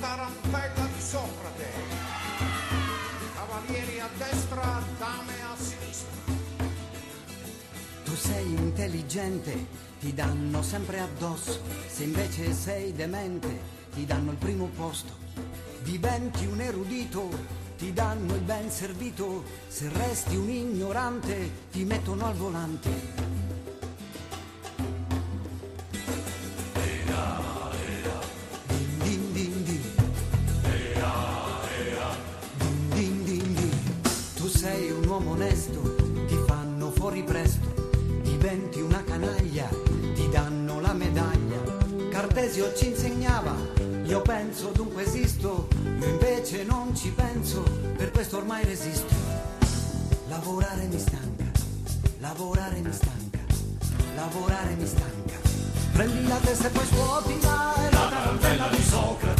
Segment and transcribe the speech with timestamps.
[0.00, 1.68] tarantella di Socrate.
[3.34, 6.10] Cavalieri a destra, dame a sinistra.
[8.04, 9.66] Tu sei intelligente,
[10.00, 13.48] ti danno sempre addosso, se invece sei demente,
[13.94, 15.12] ti danno il primo posto.
[15.82, 17.28] Diventi un erudito,
[17.76, 23.39] ti danno il ben servito, se resti un ignorante, ti mettono al volante.
[42.76, 43.54] Ci insegnava,
[44.04, 45.68] io penso dunque esisto,
[45.98, 47.62] io invece non ci penso,
[47.96, 49.12] per questo ormai resisto.
[50.28, 51.44] Lavorare mi stanca,
[52.20, 53.38] lavorare mi stanca,
[54.14, 55.34] lavorare mi stanca.
[55.92, 59.39] Prendi la testa e poi scuotila, è la tarantella di Socrate.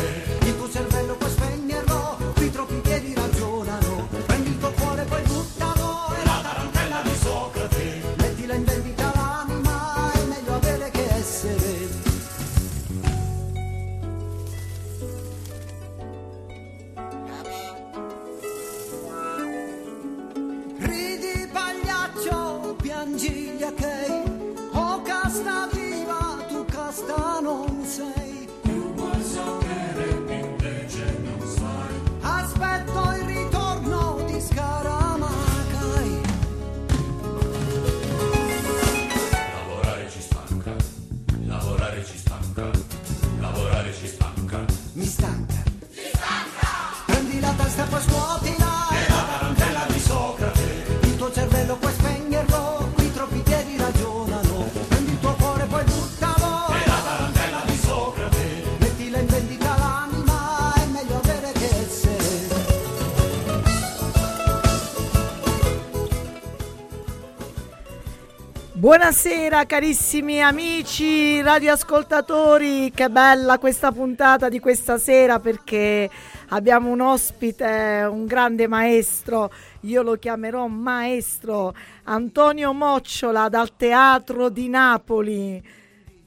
[68.91, 76.09] Buonasera carissimi amici radioascoltatori, che bella questa puntata di questa sera perché
[76.49, 79.49] abbiamo un ospite, un grande maestro,
[79.83, 85.63] io lo chiamerò maestro Antonio Mocciola dal Teatro di Napoli.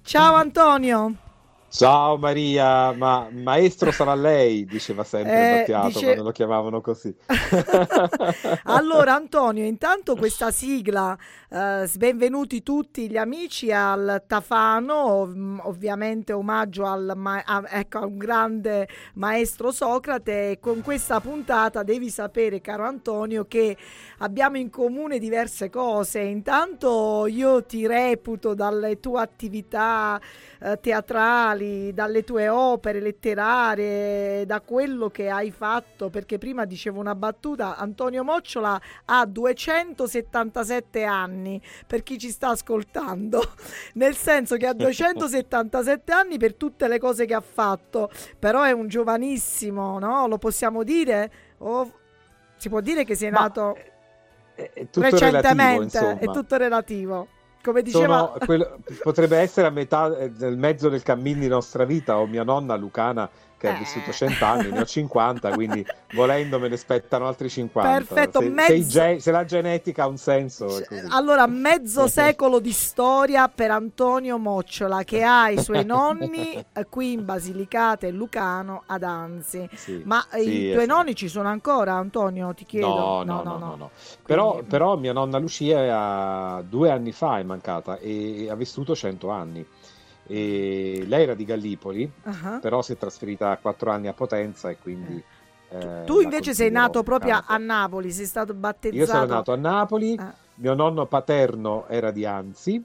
[0.01, 1.24] Ciao Antonio.
[1.77, 7.13] Ciao Maria, ma maestro sarà lei, diceva sempre Eh, Battiato dice- quando lo chiamavano così.
[8.67, 11.19] Allora Antonio, intanto questa sigla,
[11.51, 18.07] eh, benvenuti tutti gli amici al Tafano, ov- ovviamente omaggio al ma- a, ecco, a
[18.07, 23.77] un grande maestro Socrate e con questa puntata devi sapere caro Antonio che
[24.19, 26.21] abbiamo in comune diverse cose.
[26.21, 30.21] Intanto io ti reputo dalle tue attività
[30.61, 31.63] eh, teatrali,
[31.93, 38.25] dalle tue opere letterarie, da quello che hai fatto, perché prima dicevo una battuta, Antonio
[38.25, 43.43] Mocciola ha 277 anni, per chi ci sta ascoltando,
[43.95, 48.73] nel senso che ha 277 anni per tutte le cose che ha fatto, però è
[48.73, 50.27] un giovanissimo, no?
[50.27, 51.31] Lo possiamo dire?
[51.59, 51.93] O
[52.57, 53.77] si può dire che sei Ma nato
[54.55, 56.33] È, è tutto relativo, recentemente, è insomma.
[56.33, 57.29] tutto relativo.
[57.65, 58.19] Come diceva...
[58.19, 62.27] Sono quello- potrebbe essere a metà eh, nel mezzo del cammin di nostra vita, o
[62.27, 63.29] mia nonna Lucana
[63.65, 63.79] che ha Eh.
[63.79, 65.85] vissuto 100 anni, ne ho 50, quindi
[66.15, 67.91] volendo me ne spettano altri 50.
[67.93, 70.81] Perfetto, se, mezzo- se ge- se la genetica ha un senso.
[71.11, 77.13] Allora, mezzo secolo di storia per Antonio Mocciola che ha i suoi nonni eh, qui
[77.13, 79.67] in Basilicata e Lucano ad Anzi.
[79.75, 80.89] Sì, Ma eh, sì, i tuoi sì.
[80.89, 82.53] nonni ci sono ancora, Antonio?
[82.53, 82.87] Ti chiedo.
[82.89, 83.91] No, no, no, no, no.
[84.27, 89.29] Però, Quindi- però mia nonna Lucia due anni fa è mancata e ha vissuto 100
[89.31, 89.67] anni.
[90.27, 92.59] E lei era di Gallipoli, Ah.
[92.61, 95.23] però si è trasferita a 4 anni a Potenza e quindi...
[95.71, 98.97] eh, Tu la invece sei nato proprio a, Napoli, sei stato battezzato.
[99.01, 100.33] Io sono nato a Napoli, Ah.
[100.57, 102.83] mio nonno paterno era di Anzi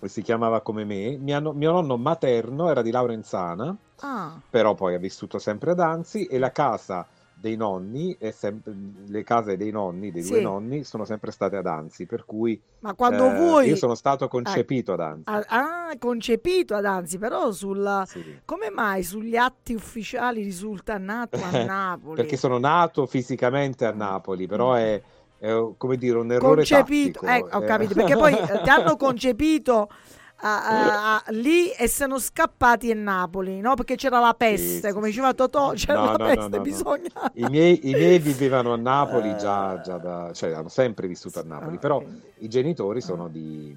[0.00, 4.38] e si chiamava come me, mia no- mio nonno materno era di Laurenzana, ah.
[4.48, 7.06] però poi ha vissuto sempre ad Anzi e la casa
[7.40, 8.74] dei nonni, è sempre,
[9.06, 10.42] le case dei nonni, dei due Sì.
[10.42, 13.68] nonni, sono sempre state ad Anzi, per cui Ma quando eh, vuoi...
[13.68, 15.22] io sono stato concepito ad Anzi.
[15.26, 18.04] Ah, ah, concepito ad Anzi, però sulla...
[18.06, 18.40] Sì.
[18.44, 22.16] Come mai sugli atti ufficiali risulta nato a Napoli?
[22.16, 24.76] Perché sono nato fisicamente a Napoli, però Mm.
[24.76, 25.02] è,
[25.38, 27.46] è, come dire un errore concepito, tattico.
[27.46, 27.66] ecco, ho eh.
[27.66, 29.88] capito, perché poi eh, ti hanno concepito
[30.40, 33.74] a- a- lì e sono scappati a Napoli, no?
[33.74, 35.34] Perché c'era la peste, sì, come diceva.
[35.34, 37.10] Totò, c'era No, la no, peste, no, bisogna...
[37.34, 41.40] I miei, I miei vivevano a Napoli già, Eh, già da, cioè hanno sempre vissuto
[41.40, 42.02] a Napoli, ah, però
[42.38, 43.76] i genitori sono di,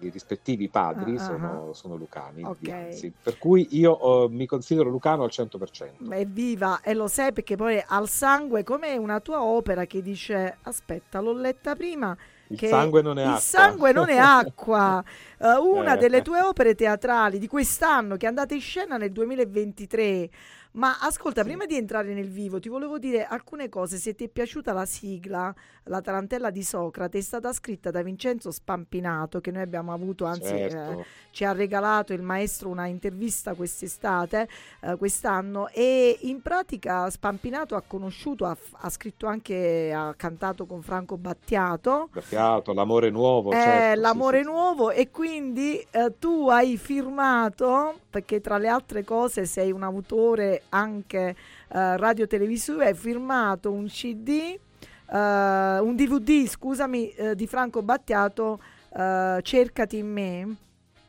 [0.00, 2.58] i rispettivi padri Ah, ah, sono, sono lucani, Ok.
[2.58, 3.12] di Anzi.
[3.22, 6.12] per cui io eh, mi considero lucano al 100%.
[6.12, 11.20] Evviva, e lo sai perché poi al sangue, come una tua opera che dice, aspetta,
[11.20, 12.16] l'ho letta prima,
[12.50, 13.40] Il sangue non è il acqua.
[13.40, 15.02] sangue non è acqua.
[15.42, 15.96] Eh, una Eh.
[15.96, 20.28] delle tue opere teatrali di quest'anno che è andata in scena nel 2023.
[20.72, 21.48] Ma ascolta, Sì.
[21.48, 23.96] prima di entrare nel vivo, ti volevo dire alcune cose.
[23.96, 25.52] Se ti è piaciuta la sigla,
[25.84, 30.52] La tarantella di Socrate, è stata scritta da Vincenzo Spampinato, che noi abbiamo avuto, anzi,
[30.54, 31.04] eh, Certo.
[31.32, 34.46] ci ha regalato il maestro una intervista quest'estate,
[34.82, 40.82] eh, quest'anno, e in pratica Spampinato ha conosciuto, ha, ha scritto anche, ha cantato con
[40.82, 42.08] Franco Battiato.
[42.12, 44.50] Perpiato, l'amore nuovo, Eh, certo, l'amore sì, sì.
[44.50, 50.59] nuovo e quindi eh, tu hai firmato perché tra le altre cose sei un autore
[50.68, 51.34] anche
[51.72, 54.58] eh, radio televisivo hai firmato un cd eh,
[55.08, 58.60] un dvd scusami eh, di Franco Battiato
[58.94, 60.56] eh, cercati in me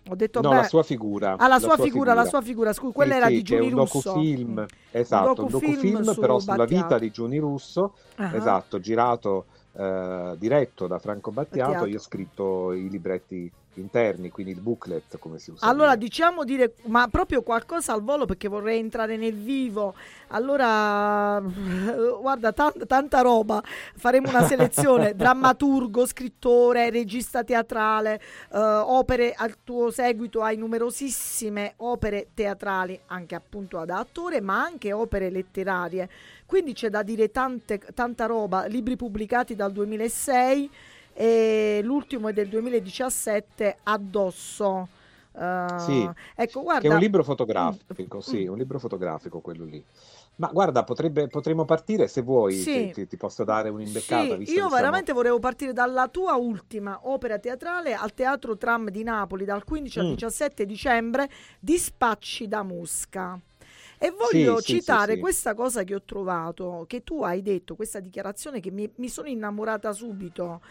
[0.09, 1.35] ho detto No, beh, la sua figura.
[1.37, 3.59] ah, la sua figura, la sua figura, scusa, quella Sì, era sì, di che è
[3.59, 4.01] Giuni un Russo.
[4.11, 4.65] docufilm, Mm.
[4.89, 6.81] esatto, un docufilm docufilm su però sulla Battiato.
[6.83, 8.35] vita di Giuni Russo, Ah.
[8.35, 11.85] esatto, girato, eh, diretto da Franco Battiato, Battiato.
[11.91, 16.07] io ho scritto i libretti interni, quindi il booklet, come si usa Allora dire.
[16.09, 19.95] diciamo dire, ma proprio qualcosa al volo perché vorrei entrare nel vivo.
[20.27, 21.39] Allora,
[22.19, 23.63] guarda, tan- tanta roba.
[23.95, 28.21] Faremo una selezione: drammaturgo, scrittore, regista teatrale,
[28.51, 30.41] eh, opere al tuo seguito.
[30.41, 36.09] Hai numerosissime opere teatrali, anche appunto ad attore, ma anche opere letterarie.
[36.45, 38.65] Quindi c'è da dire tante, tanta roba.
[38.65, 40.69] Libri pubblicati dal 2006
[41.13, 44.87] e l'ultimo è del 2017 addosso.
[45.33, 46.01] Eh, Sì,
[46.35, 49.83] ecco, che guarda, è un libro fotografico, Mm, sì, un libro fotografico quello lì.
[50.35, 52.91] Ma guarda, potrebbe, potremmo partire se vuoi, Sì.
[52.93, 56.99] ti, ti- posso dare un'imbeccata, Sì, io che siamo- veramente volevo partire dalla tua ultima
[57.03, 60.09] opera teatrale al Teatro Tram di Napoli dal 15 al Mm.
[60.09, 61.29] 17 dicembre,
[61.59, 63.39] Dispacci da Mosca.
[63.99, 65.19] E voglio sì, citare sì.
[65.19, 69.27] questa cosa che ho trovato, che tu hai detto, questa dichiarazione che mi, mi sono
[69.27, 70.61] innamorata subito.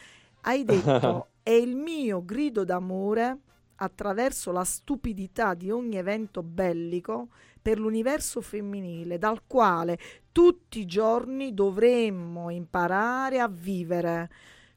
[0.42, 3.38] Hai detto, è il mio grido d'amore
[3.76, 7.28] attraverso la stupidità di ogni evento bellico
[7.60, 9.98] per l'universo femminile, dal quale
[10.32, 14.30] tutti i giorni dovremmo imparare a vivere.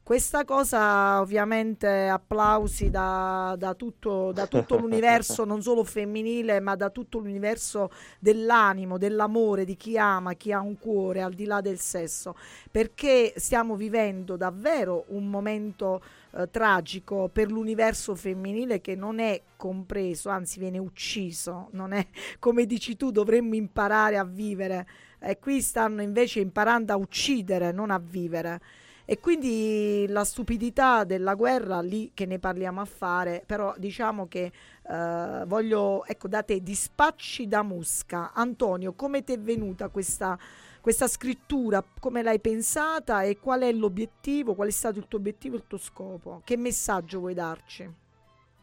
[0.04, 6.90] Questa cosa ovviamente applausi da, da tutto, da tutto l'universo, non solo femminile, ma da
[6.90, 11.78] tutto l'universo dell'animo, dell'amore, di chi ama, chi ha un cuore al di là del
[11.78, 12.36] sesso,
[12.70, 16.02] perché stiamo vivendo davvero un momento
[16.32, 22.06] eh, tragico per l'universo femminile che non è compreso, anzi viene ucciso, non è
[22.38, 24.86] come dici tu, dovremmo imparare a vivere.
[25.18, 28.60] E qui stanno invece imparando a uccidere, non a vivere.
[29.06, 34.50] E quindi la stupidità della guerra, lì che ne parliamo a fare, però diciamo che
[34.82, 38.32] eh, voglio, ecco, da te, dispacci da Mosca.
[38.32, 40.38] Antonio, come ti è venuta questa,
[40.80, 41.84] questa scrittura?
[42.00, 44.54] Come l'hai pensata e qual è l'obiettivo?
[44.54, 46.40] Qual è stato il tuo obiettivo, il tuo scopo?
[46.42, 47.92] Che messaggio vuoi darci?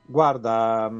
[0.04, 0.92] Guarda,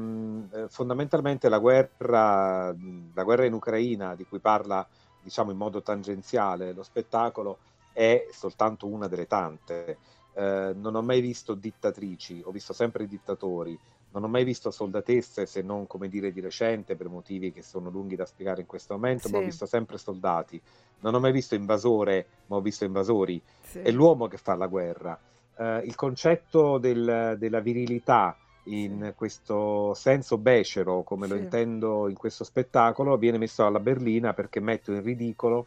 [0.52, 2.72] eh, fondamentalmente la guerra,
[3.12, 4.86] la guerra in Ucraina, di cui parla,
[5.20, 7.58] diciamo, in modo tangenziale lo spettacolo,
[7.92, 9.98] è soltanto una delle tante.
[10.34, 13.78] Eh, non ho mai visto dittatrici, ho visto sempre dittatori,
[14.12, 17.90] non ho mai visto soldatesse, se non, come dire, di recente, per motivi che sono
[17.90, 19.46] lunghi da spiegare in questo momento, ma ho Sì.
[19.46, 20.60] visto sempre soldati.
[21.00, 23.42] Non ho mai visto invasore, ma ho visto invasori.
[23.60, 23.80] Sì.
[23.80, 25.18] È l'uomo che fa la guerra.
[25.56, 31.42] Eh, il concetto del- della virilità in questo senso becero, come lo Sì.
[31.42, 35.66] intendo in questo spettacolo, viene messo alla berlina perché metto in ridicolo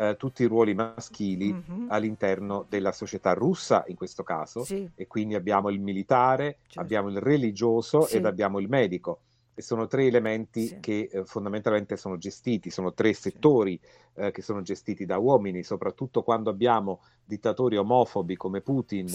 [0.00, 1.86] eh, tutti i ruoli maschili Mhm.
[1.90, 4.88] all'interno della società russa, in questo caso, Sì.
[4.94, 6.80] e quindi abbiamo il militare, Certo.
[6.80, 8.16] abbiamo il religioso Sì.
[8.16, 9.20] ed abbiamo il medico.
[9.52, 10.80] E sono tre elementi Sì.
[10.80, 13.78] che eh, fondamentalmente sono gestiti, sono tre settori
[14.14, 19.06] eh, che sono gestiti da uomini, soprattutto quando abbiamo dittatori omofobi come Putin,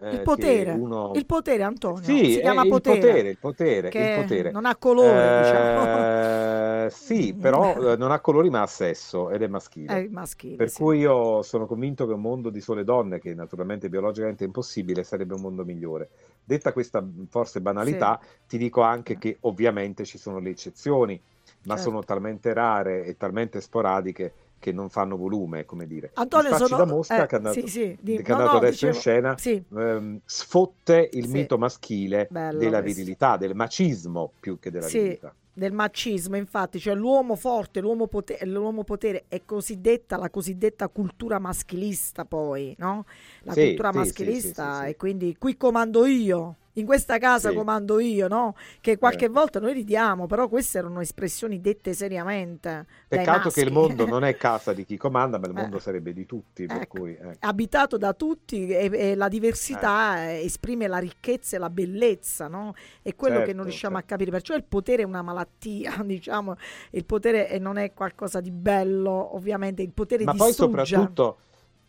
[0.00, 1.12] eh, il potere, uno...
[1.14, 4.50] il potere Antonio, Sì, si chiama il potere, potere, il potere, il potere.
[4.50, 5.10] non ha colore,
[6.86, 9.94] Eh, sì, però eh, non ha colori ma ha sesso ed è maschile.
[9.94, 10.82] È il maschile, Per sì.
[10.82, 15.04] cui io sono convinto che un mondo di sole donne, che naturalmente biologicamente è impossibile,
[15.04, 16.08] sarebbe un mondo migliore.
[16.44, 21.20] Detta questa mh, forse banalità, ti dico anche che ovviamente ci sono le eccezioni,
[21.64, 21.90] ma Certo.
[21.90, 26.10] sono talmente rare e talmente sporadiche che non fanno volume, come dire.
[26.14, 28.56] Antonio sono da Mosca, eh, che è andato, sì, sì, che è no, andato no,
[28.58, 29.64] adesso in dicevo- scena, sì.
[29.74, 31.32] ehm, sfotte il Sì.
[31.32, 32.98] mito maschile Bello della questo.
[33.00, 35.34] virilità, del macismo più che della Sì, virilità.
[35.52, 41.38] Del macismo, infatti, cioè l'uomo forte, l'uomo, pote- l'uomo potere è cosiddetta la cosiddetta cultura
[41.38, 43.04] maschilista, poi, no?
[43.42, 44.88] La Sì, cultura sì, maschilista sì.
[44.88, 46.56] e quindi qui comando io.
[46.76, 47.54] In questa casa Sì.
[47.54, 48.54] comando io, no?
[48.80, 49.28] Che qualche Eh.
[49.28, 52.86] volta noi ridiamo, però queste erano espressioni dette seriamente.
[53.08, 55.60] Peccato che il mondo non è casa di chi comanda, ma il Eh.
[55.60, 56.98] mondo sarebbe di tutti, per Ecco.
[57.00, 57.14] cui...
[57.14, 57.36] eh.
[57.40, 62.74] abitato da tutti e, e la diversità eh, esprime la ricchezza e la bellezza, no?
[63.02, 64.14] È quello che Certo, non riusciamo a certo.
[64.14, 64.30] capire.
[64.30, 66.56] Perciò il potere è una malattia, diciamo.
[66.92, 69.82] Il potere eh, non è qualcosa di bello, ovviamente.
[69.82, 70.84] Il potere Ma poi distrugge.
[70.86, 71.38] soprattutto,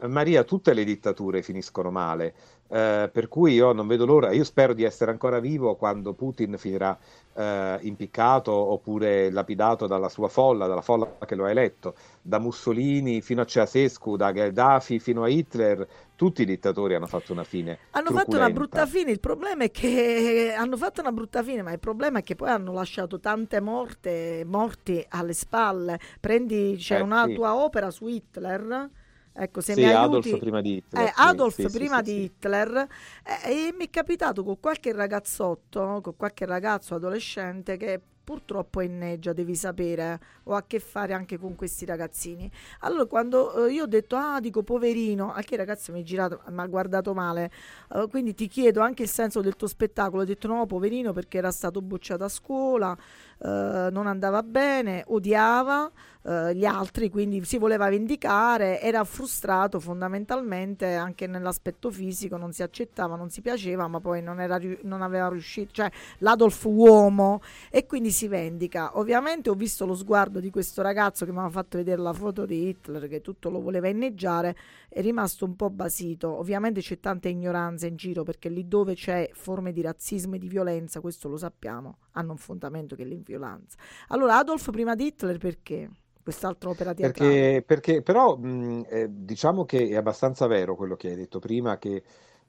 [0.01, 2.33] eh, Maria, tutte le dittature finiscono male,
[2.73, 6.57] eh, per cui io non vedo l'ora, io spero di essere ancora vivo quando Putin
[6.57, 6.97] finirà
[7.33, 13.21] eh, impiccato oppure lapidato dalla sua folla, dalla folla che lo ha eletto, da Mussolini
[13.21, 17.79] fino a Ceausescu, da Gheddafi fino a Hitler, tutti i dittatori hanno fatto una fine
[17.95, 18.51] Hanno fatto una truculenta.
[18.51, 22.23] brutta fine, il problema è che hanno fatto una brutta fine, ma il problema è
[22.23, 25.99] che poi hanno lasciato tante morte, morti alle spalle.
[26.19, 27.33] Prendi, c'è Eh, una sì.
[27.33, 28.89] tua opera su Hitler,
[29.33, 30.37] ecco se Sì, mi Adolf aiuti.
[30.37, 32.23] prima di Hitler, Eh, Adolf sì, prima sì, di.
[32.25, 32.87] Hitler
[33.23, 39.33] eh, e mi è capitato con qualche ragazzotto, con qualche ragazzo adolescente che purtroppo inneggia,
[39.33, 42.49] devi sapere, ho a che fare anche con questi ragazzini.
[42.81, 46.41] Allora quando eh, io ho detto, ah dico poverino, anche il ragazzo mi ha girato,
[46.49, 47.51] mi ha guardato male,
[47.93, 51.37] eh, quindi ti chiedo anche il senso del tuo spettacolo, ho detto no poverino perché
[51.39, 52.95] era stato bocciato a scuola,
[53.39, 55.91] eh, non andava bene, odiava
[56.25, 62.63] eh, gli altri, quindi si voleva vendicare, era frustrato fondamentalmente anche nell'aspetto fisico, non si
[62.63, 67.85] accettava, non si piaceva, ma poi non, era, non aveva riuscito, cioè l'Adolf uomo e
[67.85, 68.97] quindi si vendica.
[68.97, 72.45] Ovviamente ho visto lo sguardo di questo ragazzo che mi aveva fatto vedere la foto
[72.45, 74.55] di Hitler, che tutto lo voleva inneggiare,
[74.87, 76.29] è rimasto un po' basito.
[76.29, 80.47] Ovviamente c'è tanta ignoranza in giro perché lì dove c'è forme di razzismo e di
[80.47, 83.77] violenza, questo lo sappiamo, hanno un fondamento che è l'inviolenza.
[84.07, 85.89] Allora Adolf prima di Hitler perché?
[86.23, 87.33] Quest'altra opera teatrale.
[87.33, 91.77] Perché, perché però mh, eh, diciamo che è abbastanza vero quello che hai detto prima,
[91.77, 91.95] che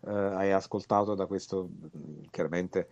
[0.07, 1.69] eh, hai ascoltato da questo,
[2.31, 2.89] chiaramente,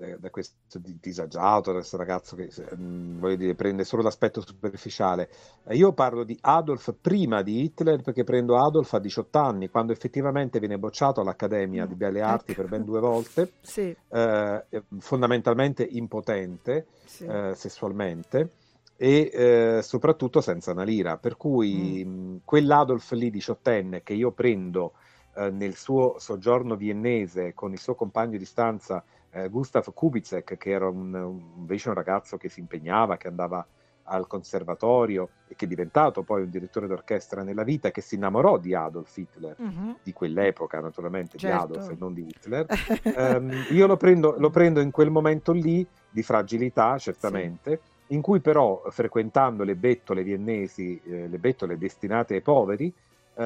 [0.00, 4.40] eh, da questo di- disagiato, da questo ragazzo che mh, voglio dire, prende solo l'aspetto
[4.40, 5.28] superficiale.
[5.66, 9.92] Eh, Io parlo di Adolf prima di Hitler perché prendo Adolf a 18 anni, quando
[9.92, 12.54] effettivamente viene bocciato all'Accademia Mm, di Belle Arti ecco.
[12.54, 14.64] per ben due volte, Sì, eh,
[14.98, 17.24] fondamentalmente impotente sì.
[17.26, 18.50] eh, sessualmente
[18.96, 21.18] e eh, soprattutto senza una lira.
[21.18, 22.36] Per cui Mm.
[22.44, 24.94] quell'Adolf lì diciottenne che io prendo
[25.36, 30.70] eh, nel suo soggiorno viennese con il suo compagno di stanza eh, Gustav Kubizek, che
[30.70, 33.66] era un, un- invece un ragazzo che si impegnava, che andava
[34.06, 38.58] al conservatorio e che è diventato poi un direttore d'orchestra nella vita, che si innamorò
[38.58, 39.96] di Adolf Hitler, Mhm.
[40.02, 41.46] di quell'epoca naturalmente, Certo.
[41.46, 42.66] di Adolf e non di Hitler.
[43.16, 48.40] Ehm, io lo prendo, lo prendo in quel momento lì di fragilità, certamente, in cui
[48.40, 52.94] però frequentando le bettole viennesi, eh, le bettole destinate ai poveri,
[53.36, 53.42] eh,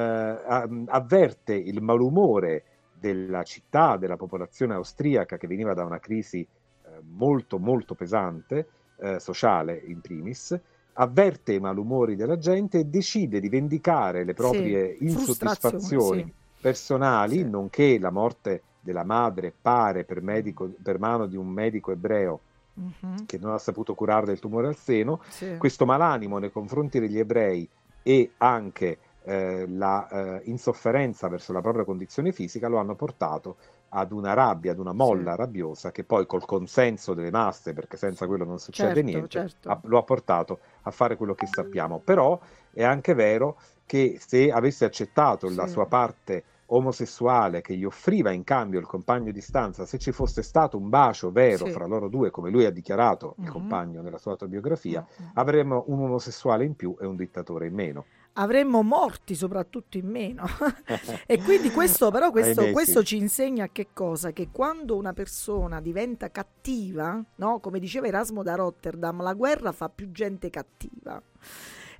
[0.87, 7.57] avverte il malumore della città, della popolazione austriaca che veniva da una crisi eh, molto
[7.59, 10.59] molto pesante, eh, sociale in primis,
[10.93, 16.33] avverte i malumori della gente e decide di vendicare le proprie Sì, insoddisfazioni sì.
[16.59, 17.49] personali, Sì.
[17.49, 22.41] nonché la morte della madre pare per, medico- per mano di un medico ebreo
[22.79, 23.25] Mhm.
[23.25, 25.57] che non ha saputo curare del tumore al seno, Sì.
[25.57, 27.69] questo malanimo nei confronti degli ebrei
[28.01, 30.07] e anche eh, la
[30.39, 33.57] eh, insofferenza verso la propria condizione fisica lo hanno portato
[33.89, 35.37] ad una rabbia, ad una molla Sì.
[35.37, 39.69] rabbiosa che poi col consenso delle masse, perché senza quello non succede Certo, niente, certo.
[39.69, 41.99] ha- lo ha portato a fare quello che sappiamo.
[41.99, 42.39] Però
[42.71, 45.71] è anche vero che se avesse accettato la Sì.
[45.73, 50.41] sua parte omosessuale che gli offriva in cambio il compagno di stanza, se ci fosse
[50.43, 51.71] stato un bacio vero Sì.
[51.71, 53.51] fra loro due, come lui ha dichiarato, il Mhm.
[53.51, 55.31] compagno nella sua autobiografia, Mhm.
[55.35, 58.05] avremmo un omosessuale in più e un dittatore in meno.
[58.33, 60.45] Avremmo morti soprattutto in meno.
[61.25, 64.31] e quindi questo, però, questo, questo ci insegna che cosa?
[64.31, 67.59] Che quando una persona diventa cattiva, no?
[67.59, 71.21] come diceva Erasmo da Rotterdam, la guerra fa più gente cattiva.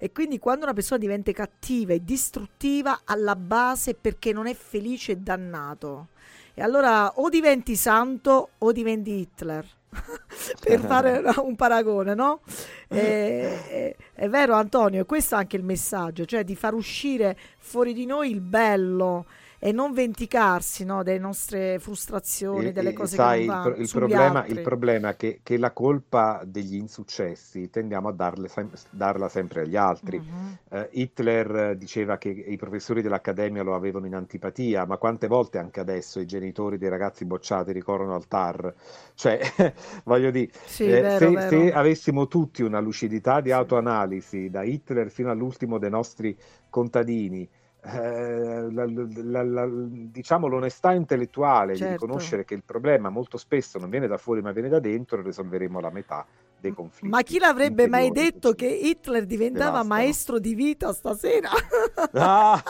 [0.01, 4.55] E quindi quando una persona diventa cattiva e distruttiva, alla base è perché non è
[4.55, 6.07] felice e dannato.
[6.53, 9.77] E allora o diventi santo o diventi Hitler.
[10.63, 12.41] per fare un paragone, no?
[12.87, 17.93] E, è, è vero Antonio, questo è anche il messaggio, cioè di far uscire fuori
[17.93, 19.25] di noi il bello,
[19.59, 23.89] e non venticarsi no, delle nostre frustrazioni, delle cose sai, che il, non pro- il
[23.89, 24.61] problema, il altri.
[24.61, 28.49] problema è che, che la colpa degli insuccessi tendiamo a darle
[28.89, 30.21] darla sempre agli altri.
[30.21, 30.57] Mhm.
[30.69, 35.79] Eh, Hitler diceva che i professori dell'accademia lo avevano in antipatia, ma quante volte anche
[35.79, 38.73] adesso i genitori dei ragazzi bocciati ricorrono al TAR?
[39.15, 39.39] Cioè,
[40.05, 41.69] voglio dire, Sì, eh, vero, se, vero.
[41.69, 43.51] se avessimo tutti una lucidità di Sì.
[43.51, 46.37] autoanalisi, da Hitler fino all'ultimo dei nostri
[46.69, 47.49] contadini,
[47.81, 52.05] eh, la- la- la- diciamo l'onestà intellettuale di Certo.
[52.05, 55.79] riconoscere che il problema molto spesso non viene da fuori ma viene da dentro, risolveremo
[55.79, 56.25] la metà
[56.59, 57.07] dei conflitti.
[57.07, 59.87] Ma chi l'avrebbe mai detto che Hitler diventava devastano.
[59.93, 61.49] maestro di vita stasera?
[62.13, 62.61] Ah,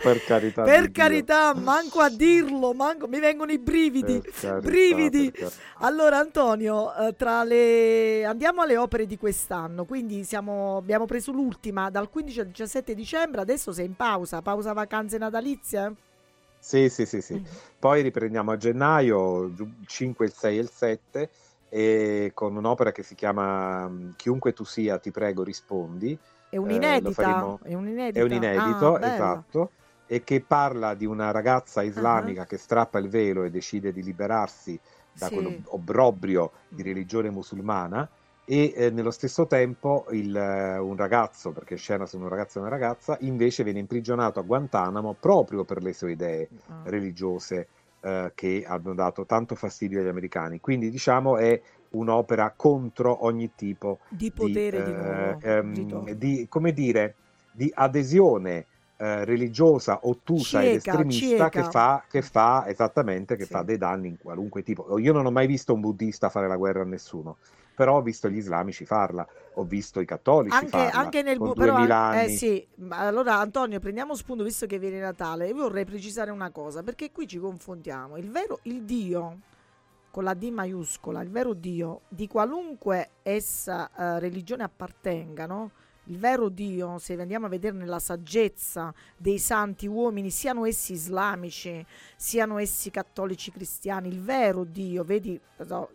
[0.00, 0.90] per carità per Dio.
[0.92, 4.20] carità, manco a dirlo, manco- mi vengono i brividi.
[4.20, 5.32] Carità, brividi.
[5.78, 8.24] Allora Antonio, eh, tra le...
[8.24, 10.76] andiamo alle opere di quest'anno, quindi siamo...
[10.76, 15.94] abbiamo preso l'ultima dal 15 al 17 dicembre, adesso sei in pausa, pausa vacanze natalizie?
[16.58, 17.20] Sì, sì, sì, Mm.
[17.20, 17.42] sì.
[17.78, 21.30] Poi riprendiamo a gennaio, giu- il 5, il 6 e il 7,
[21.70, 26.20] e con un'opera che si chiama Chiunque tu sia, ti prego, rispondi.
[26.48, 27.10] È Eh, un'inedita?
[27.10, 27.80] faremo- È un'inedita?
[28.12, 29.74] È un inedito, Ah, esatto,
[30.04, 31.30] e che parla di una Ah.
[31.30, 34.80] ragazza islamica che strappa il velo e decide di liberarsi
[35.12, 35.30] da Sì.
[35.30, 38.10] quell'obbrobrio di religione musulmana
[38.44, 42.62] e eh, nello stesso tempo il, eh, un ragazzo, perché scena sono un ragazzo e
[42.62, 46.90] una ragazza, invece viene imprigionato a Guantanamo proprio per le sue idee Ah.
[46.90, 47.68] religiose
[48.00, 50.60] eh, che hanno dato tanto fastidio agli americani.
[50.60, 56.14] Quindi diciamo è un'opera contro ogni tipo Di potere di, eh, ehm, Gito.
[56.14, 57.16] di, come dire,
[57.50, 63.52] di adesione eh, religiosa ottusa ed Cieca, estremista che fa, che fa esattamente che Sì.
[63.52, 64.98] fa dei danni in qualunque tipo.
[64.98, 67.38] Io non ho mai visto un buddista fare la guerra a nessuno,
[67.80, 71.54] però ho visto gli islamici farla, ho visto i cattolici Anche, farla anche nel bu-
[71.54, 75.54] però, 2000 an- eh, sì, ma allora Antonio prendiamo spunto visto che viene Natale io
[75.54, 79.38] vorrei precisare una cosa perché qui ci confondiamo il vero il Dio
[80.10, 85.70] con la D maiuscola il vero Dio di qualunque essa eh, religione appartenga no?
[86.10, 91.84] Il vero Dio se andiamo a vedere nella saggezza dei santi uomini siano essi islamici
[92.16, 95.40] siano essi cattolici cristiani il vero Dio vedi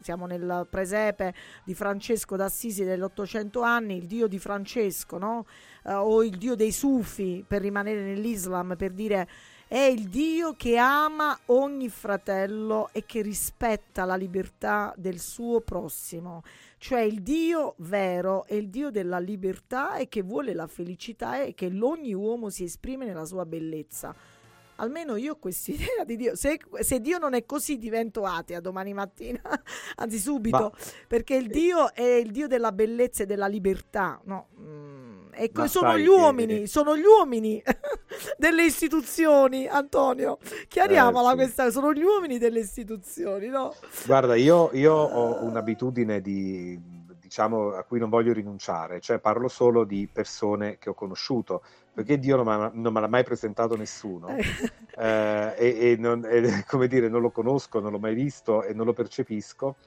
[0.02, 5.46] siamo nel presepe di Francesco d'Assisi dell'800 anni, il dio di Francesco, no?
[5.84, 9.28] Eh, o il dio dei Sufi, per rimanere nell'Islam, per dire
[9.76, 16.44] è il dio che ama ogni fratello e che rispetta la libertà del suo prossimo.
[16.78, 21.54] Cioè il Dio vero è il Dio della libertà e che vuole la felicità e
[21.54, 24.16] che ogni uomo si esprime nella sua bellezza.
[24.78, 26.38] Almeno io ho questa idea di Dio.
[26.38, 29.42] Se, se Dio non è così, divento atea domani mattina,
[29.98, 30.72] anzi subito, Ma-
[31.06, 34.22] perché il Dio è il Dio della bellezza e della libertà.
[34.24, 34.48] No?
[34.58, 34.95] Mm,
[35.36, 37.62] e Ma sono gli che- uomini, sono gli uomini
[38.38, 40.38] delle istituzioni, Antonio.
[40.68, 41.36] Chiariamola Eh, sì.
[41.38, 43.74] questa, sono gli uomini delle istituzioni, no?
[44.06, 46.80] Guarda, io, io ho un'abitudine di,
[47.20, 51.64] diciamo, a cui non voglio rinunciare, cioè parlo solo di persone che ho conosciuto,
[51.96, 54.36] perché Dio non, m'ha- non me l'ha mai presentato nessuno
[54.98, 58.74] eh, e, e non, e, come dire, non lo conosco, non l'ho mai visto e
[58.74, 59.78] non lo percepisco.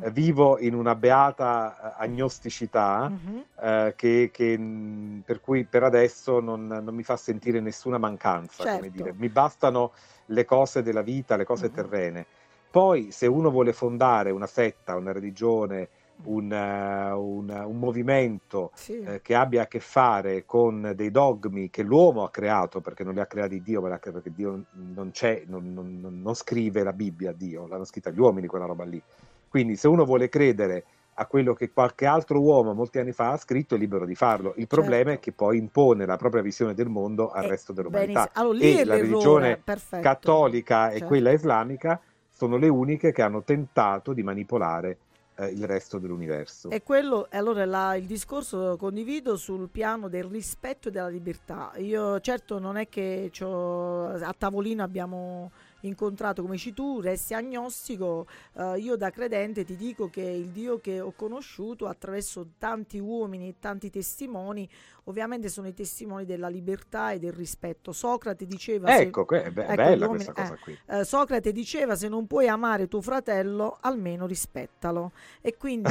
[0.00, 3.44] Eh, vivo in una beata eh, agnosticità Mhm.
[3.60, 8.64] eh, che, che, mh, per cui per adesso non, non mi fa sentire nessuna mancanza,
[8.64, 9.14] Certo.
[9.16, 9.92] Mi bastano
[10.26, 11.72] le cose della vita, le cose Mhm.
[11.72, 12.26] terrene.
[12.70, 15.88] Poi, se uno vuole fondare una setta, una religione,
[16.24, 19.00] un, eh, un- un movimento Sì.
[19.00, 23.14] eh, che abbia a che fare con dei dogmi che l'uomo ha creato, perché non
[23.14, 27.32] li ha creati Dio, ma perché Dio non c'è, non, non- non- scrive la Bibbia
[27.32, 29.00] Dio, l'hanno scritta gli uomini quella roba lì.
[29.48, 30.84] Quindi se uno vuole credere
[31.16, 34.54] a quello che qualche altro uomo molti anni fa ha scritto, è libero di farlo.
[34.56, 35.10] Il problema Certo.
[35.12, 38.30] è che poi impone la propria visione del mondo al Eh, resto dell'umanità.
[38.32, 40.02] Allora, E la religione perfetto.
[40.02, 41.06] cattolica e Certo.
[41.06, 42.00] quella islamica
[42.30, 44.98] sono le uniche che hanno tentato di manipolare
[45.36, 46.70] eh, il resto dell'universo.
[46.70, 51.72] E quello, allora la- il discorso condivido sul piano del rispetto della libertà.
[51.76, 58.78] Io certo non è che a tavolino abbiamo incontrato come dici tu, resti agnostico, eh,
[58.78, 63.54] io da credente ti dico che il Dio che ho conosciuto attraverso tanti uomini e
[63.58, 64.68] tanti testimoni,
[65.04, 67.92] ovviamente sono i testimoni della libertà e del rispetto.
[67.92, 68.90] Socrate diceva...
[68.90, 70.78] se- Ecco, è be- ecco, bella questa cosa qui.
[70.86, 75.90] eh, Socrate diceva se non puoi amare tuo fratello almeno rispettalo e quindi,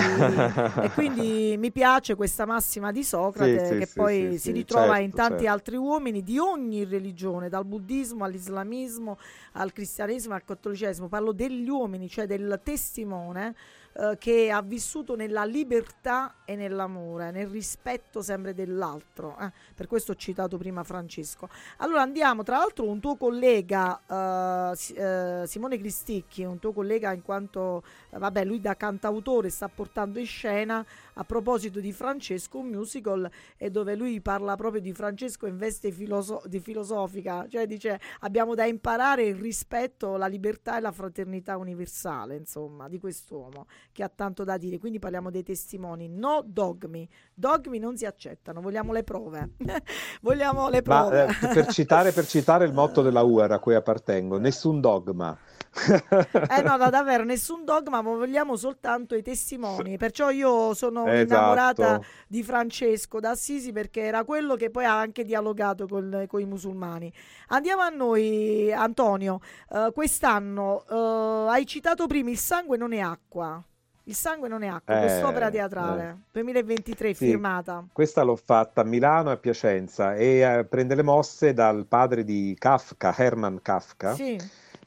[0.82, 4.96] e quindi mi piace questa massima di Socrate Sì, che sì, poi sì, si ritrova
[4.96, 5.52] certo, in tanti certo.
[5.52, 9.18] altri uomini di ogni religione dal buddismo all'islamismo
[9.54, 13.56] al cristianesimo al cattolicesimo, parlo degli uomini, cioè del testimone
[13.96, 19.38] eh, che ha vissuto nella libertà e nell'amore, nel rispetto sempre dell'altro.
[19.40, 19.52] Eh.
[19.76, 21.48] Per questo ho citato prima Francesco.
[21.78, 27.22] Allora andiamo, tra l'altro un tuo collega, eh, eh Simone Cristicchi, un tuo collega in
[27.22, 30.84] quanto, eh, vabbè, lui da cantautore sta portando in scena
[31.16, 35.92] a proposito di Francesco un musical e dove lui parla proprio di Francesco in veste
[35.92, 41.58] filoso- di filosofica, cioè dice abbiamo da imparare il rispetto, la libertà e la fraternità
[41.58, 44.78] universale, insomma, di quest'uomo che ha tanto da dire.
[44.78, 47.08] Quindi parliamo dei testimoni, no dogmi.
[47.36, 49.52] Dogmi non si accettano, vogliamo le prove.
[50.22, 51.26] vogliamo le prove.
[51.26, 55.36] Ma, eh, per, citare, per citare il motto della UR a cui appartengo, nessun dogma.
[55.76, 59.98] eh no, no, davvero, nessun dogma, ma vogliamo soltanto i testimoni.
[59.98, 61.34] Perciò io sono esatto.
[61.34, 66.46] innamorata di Francesco d'Assisi perché era quello che poi ha anche dialogato con, con i
[66.46, 67.12] musulmani.
[67.48, 69.40] Andiamo a noi, Antonio.
[69.70, 73.64] Uh, quest'anno uh, hai citato prima il sangue non è acqua.
[74.06, 76.16] Il sangue non è acqua, eh, quest'opera teatrale eh.
[76.32, 77.86] 2023 sì, firmata.
[77.92, 82.26] Questa l'ho fatta a Milano e a Piacenza e eh, prende le mosse dal padre
[82.26, 84.14] di Kafka, Hermann Kafka.
[84.14, 84.38] Sì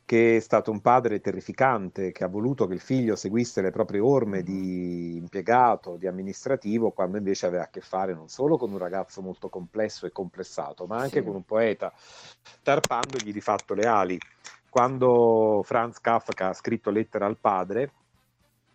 [0.06, 3.98] che è stato un padre terrificante, che ha voluto che il figlio seguisse le proprie
[3.98, 8.78] orme di impiegato, di amministrativo, quando invece aveva a che fare non solo con un
[8.78, 11.24] ragazzo molto complesso e complessato, ma anche sì.
[11.24, 11.92] con un poeta,
[12.62, 14.16] tarpandogli di fatto le ali.
[14.70, 17.90] Quando Franz Kafka ha scritto lettera al padre,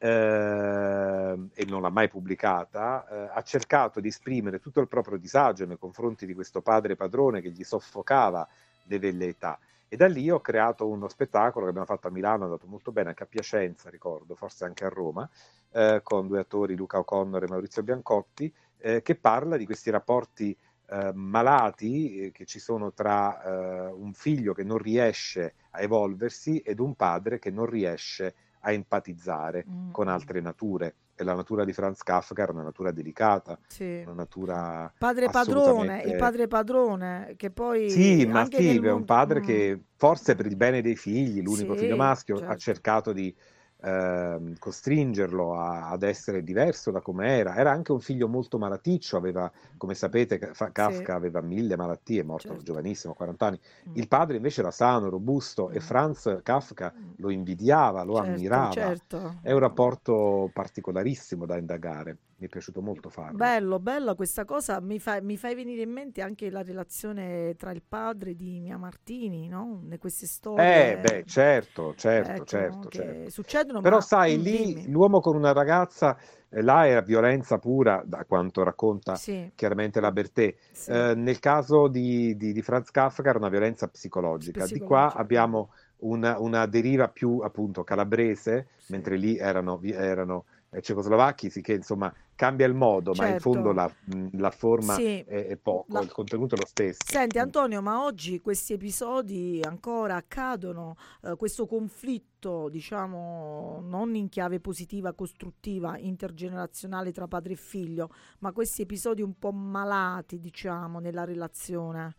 [0.03, 5.67] eh, e non l'ha mai pubblicata, eh, ha cercato di esprimere tutto il proprio disagio
[5.67, 8.47] nei confronti di questo padre padrone che gli soffocava
[8.85, 9.59] le velleità.
[9.87, 12.91] E da lì ho creato uno spettacolo che abbiamo fatto a Milano, è andato molto
[12.91, 15.29] bene, anche a Piacenza, ricordo, forse anche a Roma,
[15.71, 20.57] eh, con due attori, Luca O'Connor e Maurizio Biancotti, eh, che parla di questi rapporti
[20.87, 26.57] eh, malati eh, che ci sono tra eh, un figlio che non riesce a evolversi
[26.59, 29.91] ed un padre che non riesce a empatizzare mm.
[29.91, 34.01] con altre nature e la natura di Franz Kafka era una natura delicata, sì.
[34.03, 39.39] una natura padre padrone, il padre padrone che poi Sì, ma sì, è un padre
[39.39, 39.43] mm.
[39.43, 42.51] che forse per il bene dei figli, l'unico sì, figlio maschio, certo.
[42.51, 43.35] ha cercato di
[43.81, 47.55] eh, costringerlo a, ad essere diverso da come era.
[47.55, 51.11] Era anche un figlio molto malaticcio, aveva, come sapete, Kafka sì.
[51.11, 52.63] aveva mille malattie, è morto certo.
[52.63, 53.59] giovanissimo, 40 anni.
[53.89, 53.93] Mm.
[53.95, 55.75] Il padre invece era sano, robusto mm.
[55.75, 57.09] e Franz Kafka mm.
[57.17, 58.71] lo invidiava, lo certo, ammirava.
[58.71, 59.39] Certo.
[59.41, 63.37] È un rapporto particolarissimo da indagare mi è piaciuto molto farlo.
[63.37, 67.71] Bello, bella questa cosa, mi, fa, mi fai venire in mente anche la relazione tra
[67.71, 69.83] il padre di Mia Martini, no?
[69.99, 70.93] Queste storie.
[70.93, 73.29] Eh, beh, certo, certo, ecco, certo, certo.
[73.29, 74.01] Succedono, Però ma...
[74.01, 74.89] sai, lì dimmi.
[74.89, 76.17] l'uomo con una ragazza,
[76.49, 79.51] eh, là era violenza pura, da quanto racconta sì.
[79.53, 80.55] chiaramente la Bertè.
[80.71, 80.89] Sì.
[80.89, 84.63] Eh, nel caso di, di, di, Franz Kafka era una violenza psicologica.
[84.63, 84.79] psicologica.
[84.79, 88.93] Di qua abbiamo una, una, deriva più appunto calabrese, sì.
[88.93, 90.45] mentre lì erano, erano
[90.79, 93.29] cecoslovacchi, sì che insomma cambia il modo, certo.
[93.29, 94.17] ma in fondo certo.
[94.17, 95.19] la, la forma sì.
[95.19, 95.99] è, è, poco, la...
[95.99, 96.99] il contenuto è lo stesso.
[97.05, 104.59] Senti Antonio, ma oggi questi episodi ancora accadono, eh, questo conflitto, diciamo, non in chiave
[104.61, 111.25] positiva, costruttiva, intergenerazionale tra padre e figlio, ma questi episodi un po' malati, diciamo, nella
[111.25, 112.15] relazione.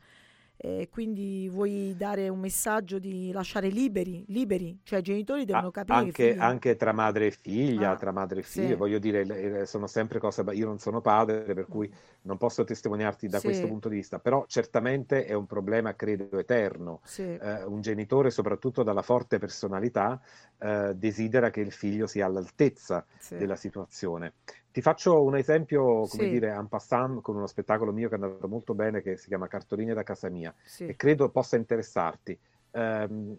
[0.65, 5.99] Eh, quindi vuoi dare un messaggio di lasciare liberi, liberi, cioè i genitori devono capire
[5.99, 8.75] anche, anche tra madre e figlia, ah, tra madre e figlia, sì.
[8.75, 13.41] voglio dire, sono sempre cose, io non sono padre, per cui non posso testimoniarti da
[13.41, 13.47] sì.
[13.47, 17.01] questo punto di vista, però certamente è un problema, credo, eterno.
[17.03, 17.23] Sì.
[17.23, 20.21] Eh, un genitore, soprattutto dalla forte personalità,
[20.59, 24.35] eh, desidera che il figlio sia all'altezza della situazione.
[24.73, 26.29] Ti faccio un esempio, come sì.
[26.31, 29.47] dire, en passant, con uno spettacolo mio che è andato molto bene, che si chiama
[29.47, 30.87] Cartoline da casa mia, sì.
[30.87, 32.39] e credo possa interessarti.
[32.71, 33.37] Um,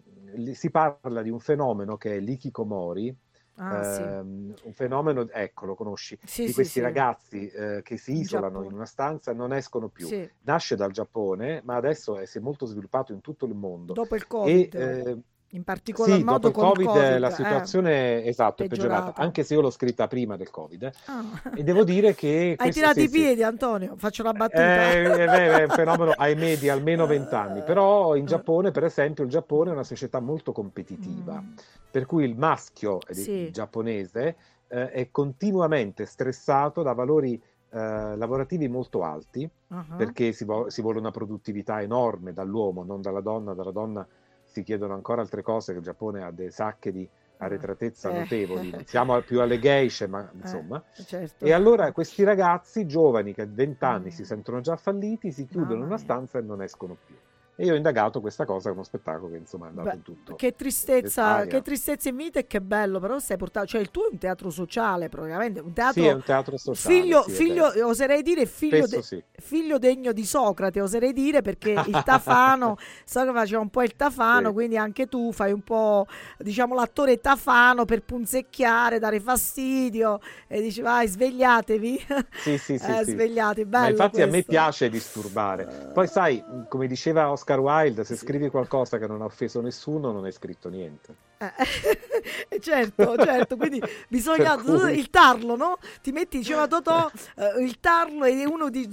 [0.52, 3.14] si parla di un fenomeno che è l'ikikomori,
[3.56, 4.66] Ah, um, sì.
[4.66, 8.70] un fenomeno, ecco, lo conosci, sì, di questi sì, ragazzi eh, che si isolano in,
[8.70, 10.08] in, una stanza e non escono più.
[10.42, 13.92] Nasce dal Giappone, ma adesso è, si è molto sviluppato in tutto il mondo.
[13.92, 14.74] Dopo il Covid.
[14.74, 15.18] E, eh,
[15.54, 19.20] in particolar sì, modo dopo il COVID, COVID, la eh, situazione eh, esatto, è peggiorata,
[19.20, 20.82] anche se io l'ho scritta prima del Covid.
[20.82, 20.92] Eh.
[21.06, 21.24] Ah.
[21.54, 22.54] E devo dire che...
[22.58, 23.42] Hai tirato sì, i piedi, sì.
[23.44, 24.62] Antonio, faccio la battuta.
[24.62, 27.62] Eh, è, un fenomeno, ahimè, di almeno vent'anni.
[27.62, 31.56] Però in Giappone, per esempio, il Giappone è una società molto competitiva, mm.
[31.90, 33.50] per cui il maschio sì.
[33.52, 34.36] giapponese
[34.66, 37.40] eh, è continuamente stressato da valori
[37.70, 39.96] eh, lavorativi molto alti, uh-huh.
[39.96, 44.06] perché si, vo- si vuole una produttività enorme dall'uomo, non dalla donna, dalla donna
[44.54, 48.18] si chiedono ancora altre cose, che il Giappone ha delle sacche di arretratezza eh.
[48.20, 50.80] notevoli, siamo più alle geishe, ma eh, insomma.
[50.96, 51.44] Eh, certo.
[51.44, 54.10] E allora questi ragazzi giovani che a 20 anni mm.
[54.10, 57.16] si sentono già falliti, si chiudono in una stanza e non escono più.
[57.56, 60.02] E io ho indagato questa cosa con uno spettacolo che insomma è andato Beh, in
[60.02, 60.34] tutto.
[60.34, 64.06] Che tristezza, che tristezza in vita e che bello, però stai portando, cioè il tuo
[64.08, 67.00] è un teatro sociale, praticamente, un teatro, Sì, è un teatro sociale.
[67.00, 69.22] figlio, sì, figlio oserei dire figlio, de- sì.
[69.32, 73.94] figlio degno di Socrate, oserei dire perché il Tafano, so che faceva un po' il
[73.94, 74.52] Tafano, Sì.
[74.54, 76.06] quindi anche tu fai un po',
[76.38, 83.04] diciamo, l'attore Tafano per punzecchiare, dare fastidio e dici vai svegliatevi, Sì, sì, sì, Eh,
[83.04, 84.50] svegliatevi, Ma bello infatti a me questo.
[84.50, 85.90] piace disturbare.
[85.92, 90.24] Poi sai, come diceva Oscar Wilde, se scrivi qualcosa che non ha offeso nessuno, non
[90.24, 91.14] hai scritto niente.
[91.38, 95.78] Eh, certo, certo, quindi bisogna cui- il tarlo, no?
[96.02, 98.88] Ti metti, diceva Totò, eh, il tarlo e uno di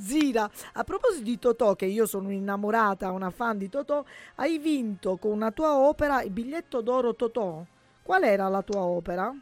[0.00, 0.48] zira.
[0.74, 4.04] A proposito di Totò, che io sono innamorata, una fan di Totò,
[4.36, 7.64] hai vinto con una tua opera il biglietto d'oro Totò.
[8.02, 9.34] Qual era la tua opera?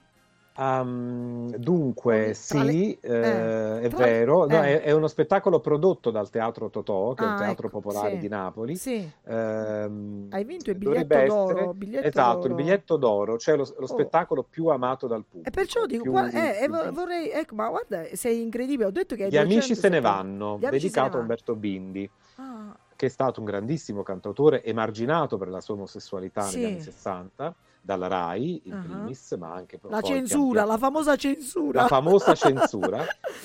[0.57, 4.81] Um, dunque, Tra le- sì, eh, eh, è vero, No, eh.
[4.81, 8.13] è, è uno spettacolo prodotto dal Teatro Totò, che è Ah, un teatro ecco, popolare
[8.13, 8.19] sì.
[8.19, 8.77] di Napoli.
[8.77, 11.51] Sì, Ehm, hai vinto il biglietto d'oro.
[11.51, 12.49] essere- biglietto esatto, d'oro.
[12.49, 13.87] il biglietto d'oro, cioè lo, lo Oh.
[13.87, 15.49] spettacolo più amato dal pubblico.
[15.49, 16.93] E perciò dico, più- qua- eh, eh, più visto.
[16.93, 18.87] vorrei, ecco, ma guarda, sei incredibile.
[18.89, 21.21] Ho detto che Gli amici se ne 270 vanno, dedicato a.
[21.21, 26.59] Umberto Bindi, Ah, che è stato un grandissimo cantautore, emarginato per la sua omosessualità Sì.
[26.61, 28.81] negli anni 60, dalla RAI in Ah.
[28.81, 31.83] primis, ma anche la censura, pian la famosa censura.
[31.83, 33.05] la famosa censura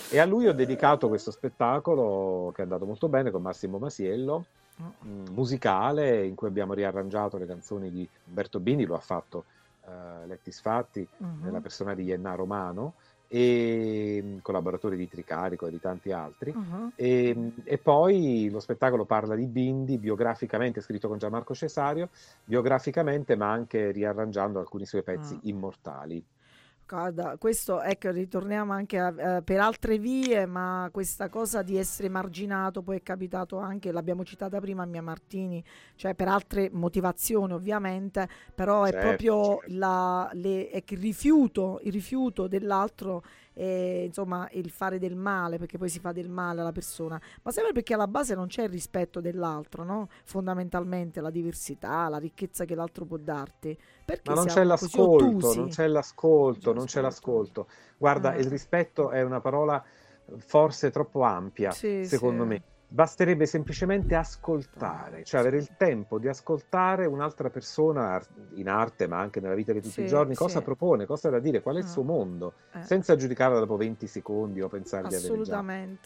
[0.10, 4.46] e a lui ho dedicato questo spettacolo che è andato molto bene con Massimo Masiello
[4.78, 9.44] mh, musicale in cui abbiamo riarrangiato le canzoni di Umberto Bini lo ha fatto
[9.86, 11.44] eh, Letti Sfatti Mhm.
[11.44, 12.94] nella persona di Ienna Romano
[13.32, 16.92] e mh, collaboratori di Tricarico e di tanti altri Mhm.
[16.96, 22.10] e, e poi lo spettacolo parla di Bindi biograficamente, scritto con Gianmarco Cesario,
[22.44, 25.44] biograficamente ma anche riarrangiando alcuni suoi pezzi Ah.
[25.44, 26.26] immortali.
[26.92, 32.10] Guarda, questo ecco, ritorniamo anche a- eh, per altre vie, ma questa cosa di essere
[32.10, 35.64] marginato poi è capitato anche, l'abbiamo citata prima, a Mia Martini,
[35.96, 39.68] cioè per altre motivazioni ovviamente, però è Certo, proprio certo.
[39.68, 43.22] la- le- è il rifiuto, il rifiuto dell'altro
[43.60, 47.52] e insomma il fare del male, perché poi si fa del male alla persona, ma
[47.52, 50.08] sempre perché alla base non c'è il rispetto dell'altro, no?
[50.24, 53.78] Fondamentalmente la diversità, la ricchezza che l'altro può darti.
[54.06, 57.62] Perché Ma non c'è l'ascolto, non c'è l'ascolto, non c'è l'ascolto.
[57.64, 57.68] l'ascolto.
[57.98, 58.38] Guarda, Ah.
[58.38, 59.84] il rispetto è una parola
[60.38, 62.48] forse troppo ampia, Sì, secondo sì.
[62.50, 62.64] me.
[62.92, 68.20] Basterebbe semplicemente ascoltare, cioè avere il tempo di ascoltare un'altra persona
[68.56, 70.66] in arte, ma anche nella vita di tutti Sì, i giorni, cosa sì.
[70.66, 71.88] propone, cosa ha da dire, qual è il Ah.
[71.88, 72.82] suo mondo, Eh.
[72.82, 75.64] senza giudicarla dopo 20 secondi o pensare di avere già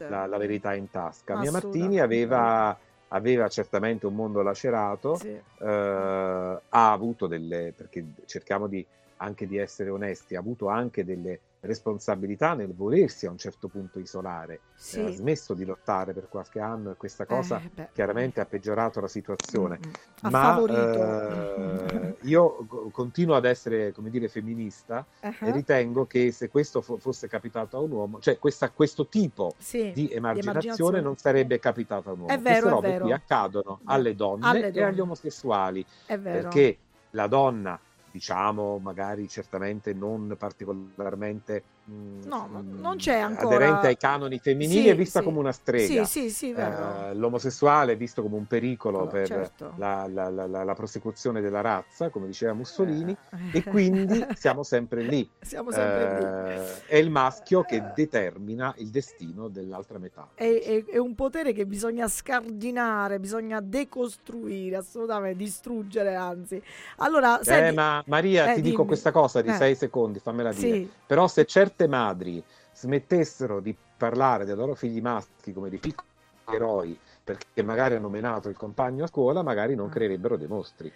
[0.10, 1.38] la, la verità in tasca.
[1.38, 5.30] Mia Martini aveva, aveva certamente un mondo lacerato, Sì.
[5.30, 8.86] eh, ha avuto delle, perché cerchiamo di,
[9.24, 13.98] anche di essere onesti, ha avuto anche delle responsabilità nel volersi a un certo punto
[14.00, 15.00] isolare, Sì.
[15.00, 19.08] ha smesso di lottare per qualche anno e questa cosa Eh, chiaramente ha peggiorato la
[19.08, 19.80] situazione.
[19.80, 19.94] Mm, mm.
[20.24, 21.88] Ha Ma favorito.
[21.88, 26.82] eh, io co- continuo ad essere, come dire, femminista Eh, e ritengo che se questo
[26.82, 29.92] fo- fosse capitato a un uomo, cioè questa- questo tipo sì.
[29.94, 31.00] di emarginazione emarginazione.
[31.02, 32.32] non sarebbe capitato a un uomo.
[32.34, 34.86] È vero, Queste robe qui accadono alle donne, Alle e donne.
[34.88, 36.78] agli omosessuali, perché
[37.12, 37.80] la donna,
[38.14, 44.84] diciamo, magari certamente non particolarmente No, ma mh, non c'è ancora- aderente ai canoni femminili
[44.84, 45.26] Sì, è vista sì.
[45.26, 46.06] come una strega.
[46.06, 46.52] Sì, sì.
[46.54, 49.74] Eh, l'omosessuale è visto come un pericolo Allora, per certo.
[49.76, 53.58] la, la- la- la- la prosecuzione della razza, come diceva Mussolini, Eh.
[53.58, 55.30] e quindi siamo sempre lì.
[55.42, 56.56] Siamo sempre lì.
[56.56, 60.30] Eh, è il maschio che determina il destino dell'altra metà.
[60.36, 66.62] È, è- è un potere che bisogna scardinare, bisogna decostruire, assolutamente, distruggere, anzi.
[66.98, 68.88] Allora, Eh, senti, ma Maria, eh, ti dico dimmi.
[68.88, 69.54] questa cosa di Eh.
[69.56, 70.88] sei secondi, fammela dire.
[71.06, 76.08] Però se certe madri smettessero di parlare dei loro figli maschi come di piccoli
[76.46, 79.90] eroi perché magari hanno menato il compagno a scuola, magari non Ah.
[79.90, 80.94] creerebbero dei mostri.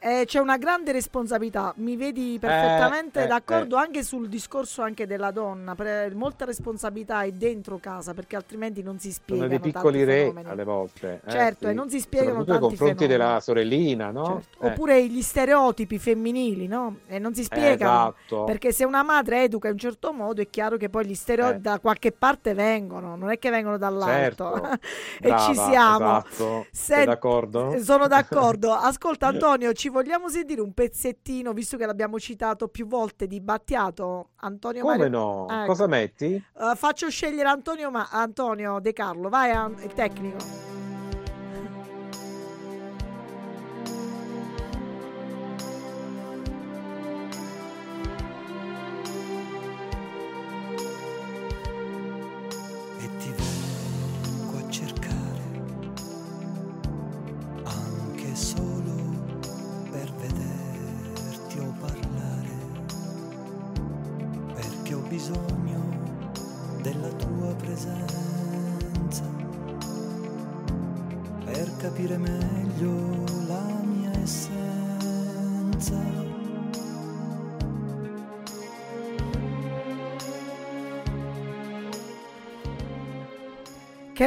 [0.00, 5.32] Eh, c'è una grande responsabilità, mi vedi perfettamente eh, d'accordo anche sul discorso anche della
[5.32, 9.72] donna, pre- molta responsabilità è dentro casa perché altrimenti non si Sono spiegano dei tanti
[9.72, 10.48] piccoli re fenomeni.
[10.50, 11.20] alle volte.
[11.24, 11.70] eh, Certo, sì.
[11.72, 13.08] e non si spiegano nei tanti confronti fenomeni.
[13.24, 14.24] della sorellina, no?
[14.40, 14.64] Certo.
[14.64, 16.98] Eh, Oppure gli stereotipi femminili, no?
[17.08, 18.14] E non si eh, spiegano.
[18.16, 18.44] esatto.
[18.44, 21.58] Perché se una madre educa in un certo modo è chiaro che poi gli stereotipi
[21.58, 21.60] Eh.
[21.62, 24.52] da qualche parte vengono, non è che vengono dall'alto.
[24.52, 24.78] Certo.
[25.20, 25.96] e ci Brava, siamo.
[26.18, 26.66] Esatto.
[26.70, 27.78] Sent- Sei d'accordo?
[27.82, 28.70] Sono d'accordo.
[28.78, 34.30] Ascolta Antonio, ci vogliamo sentire un pezzettino, visto che l'abbiamo citato più volte di Battiato?
[34.36, 35.46] Antonio Come Mario- no?
[35.48, 35.66] Ecco.
[35.66, 36.34] Cosa metti?
[36.34, 40.36] Eh, faccio scegliere Antonio, ma Antonio De Carlo, vai An- il tecnico.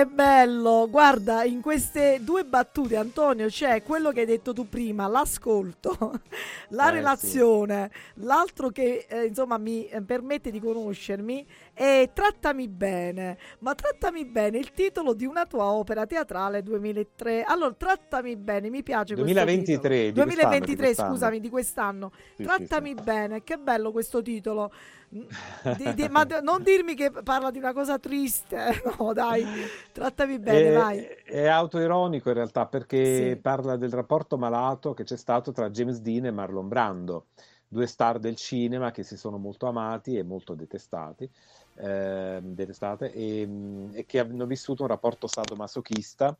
[0.02, 0.88] Che bello!
[0.90, 5.96] Guarda, in queste due battute, Antonio, c'è quello che hai detto tu prima, l'ascolto,
[6.70, 11.46] la Eh, relazione, l'altro che eh, insomma mi eh, permette di conoscermi
[11.82, 13.40] è Trattami bene.
[13.60, 17.42] Ma Trattami bene, il titolo di una tua opera teatrale 2003.
[17.44, 20.12] Allora, Trattami bene, mi piace questo 2023, titolo.
[20.12, 21.10] di quest'anno, 2023, di quest'anno.
[21.10, 22.12] scusami, di quest'anno.
[22.36, 23.04] Sì, Trattami sì, sì.
[23.04, 24.72] bene, che bello questo titolo.
[25.12, 29.44] Di- di- ma non dirmi che parla di una cosa triste, no dai,
[29.92, 31.00] trattami bene, è, vai.
[31.02, 36.28] è autoironico in realtà perché parla del rapporto malato che c'è stato tra James Dean
[36.28, 37.26] e Marlon Brando,
[37.68, 41.30] due star del cinema che si sono molto amati e molto detestati,
[41.76, 46.38] ehm, detestate e, mh, e che hanno vissuto un rapporto sadomasochista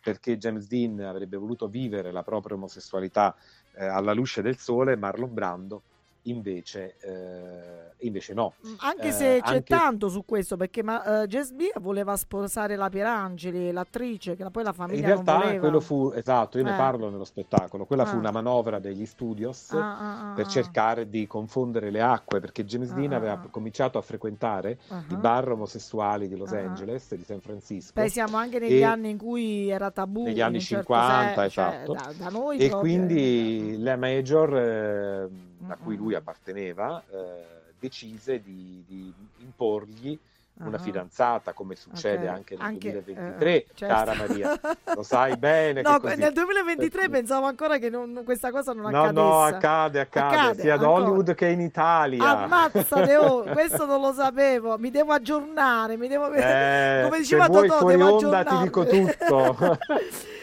[0.00, 3.34] perché James Dean avrebbe voluto vivere la propria omosessualità
[3.72, 5.84] eh, alla luce del sole, Marlon Brando
[6.26, 8.54] invece, eh, invece no.
[8.66, 12.16] Mm, Anche Eh, se c'è anche- tanto su questo, perché ma, eh, Jess B voleva
[12.16, 16.70] sposare la Pierangeli, l'attrice, che poi la famiglia In realtà quello fu, esatto, io Eh.
[16.70, 18.18] ne parlo nello spettacolo, quella fu Ah.
[18.20, 20.48] una manovra degli studios Ah, ah, ah, per ah.
[20.48, 25.50] cercare di confondere le acque, perché James Dean ah, aveva cominciato a frequentare i bar
[25.50, 26.50] omosessuali di Los.
[26.52, 27.92] Angeles e di San Francisco.
[27.94, 30.24] Beh, siamo anche negli E- anni in cui era tabù.
[30.24, 31.92] negli anni un certo 50, se- cioè, esatto.
[31.94, 35.28] da, da noi E proprio, quindi eh, la Major, eh,
[35.68, 37.44] a cui lui apparteneva, eh,
[37.78, 40.18] decise di, di imporgli
[40.54, 40.80] una Ah.
[40.80, 42.34] fidanzata, come succede Ok.
[42.34, 43.94] anche nel Anche- 2023, eh, certo.
[43.94, 44.60] cara Maria.
[44.94, 46.16] Lo sai bene No, così.
[46.16, 49.12] nel 2023 Per cui- pensavo ancora che non- questa cosa non No, accadesse.
[49.26, 50.82] no, accade, accade, Accade, sia ad.
[50.82, 52.22] Hollywood che in Italia.
[52.42, 54.76] Ammazzate, oh, questo non lo sapevo.
[54.76, 55.96] Mi devo aggiornare.
[55.96, 56.30] Mi devo...
[56.32, 59.78] Eh, Come diceva Totò, devo onda ti dico tutto.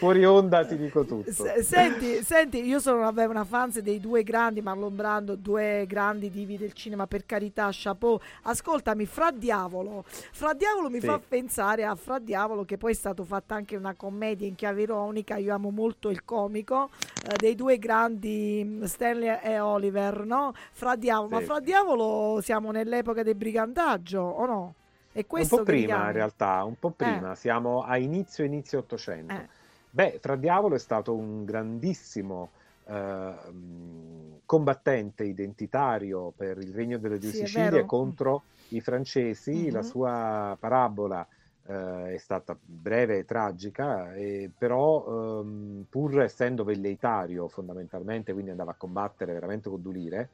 [0.00, 1.30] Fuori onda ti dico tutto.
[1.30, 6.30] S- Senti, senti, io sono vabbè, una fan dei due grandi Marlon Brando, due grandi
[6.30, 8.18] divi del cinema, per carità, chapeau.
[8.44, 10.04] Ascoltami, Fra Diavolo.
[10.06, 11.06] Fra Diavolo mi Sì.
[11.06, 14.82] fa pensare a Fra Diavolo, che poi è stato fatta anche una commedia in chiave
[14.82, 15.36] ironica.
[15.36, 16.88] Io amo molto il comico
[17.28, 20.54] eh, dei due grandi mm, Stanley e Oliver, no?
[20.72, 21.44] Fra Diavolo, ma Sì.
[21.44, 24.74] Fra Diavolo siamo nell'epoca del brigantaggio, o no?
[25.12, 29.34] Un po' prima in realtà, un po' prima, siamo a inizio inizio 800.
[29.34, 29.48] Eh.
[29.92, 32.52] Beh, Fra Diavolo è stato un grandissimo
[32.84, 33.34] eh,
[34.44, 39.70] combattente identitario per il regno delle due Sì, Sicilie contro i francesi.
[39.70, 39.82] La Mhm.
[39.82, 41.26] sua parabola
[41.64, 48.72] eh, è stata breve e tragica, e però ehm, pur essendo velleitario fondamentalmente, quindi andava
[48.72, 50.30] a combattere veramente con Dulire,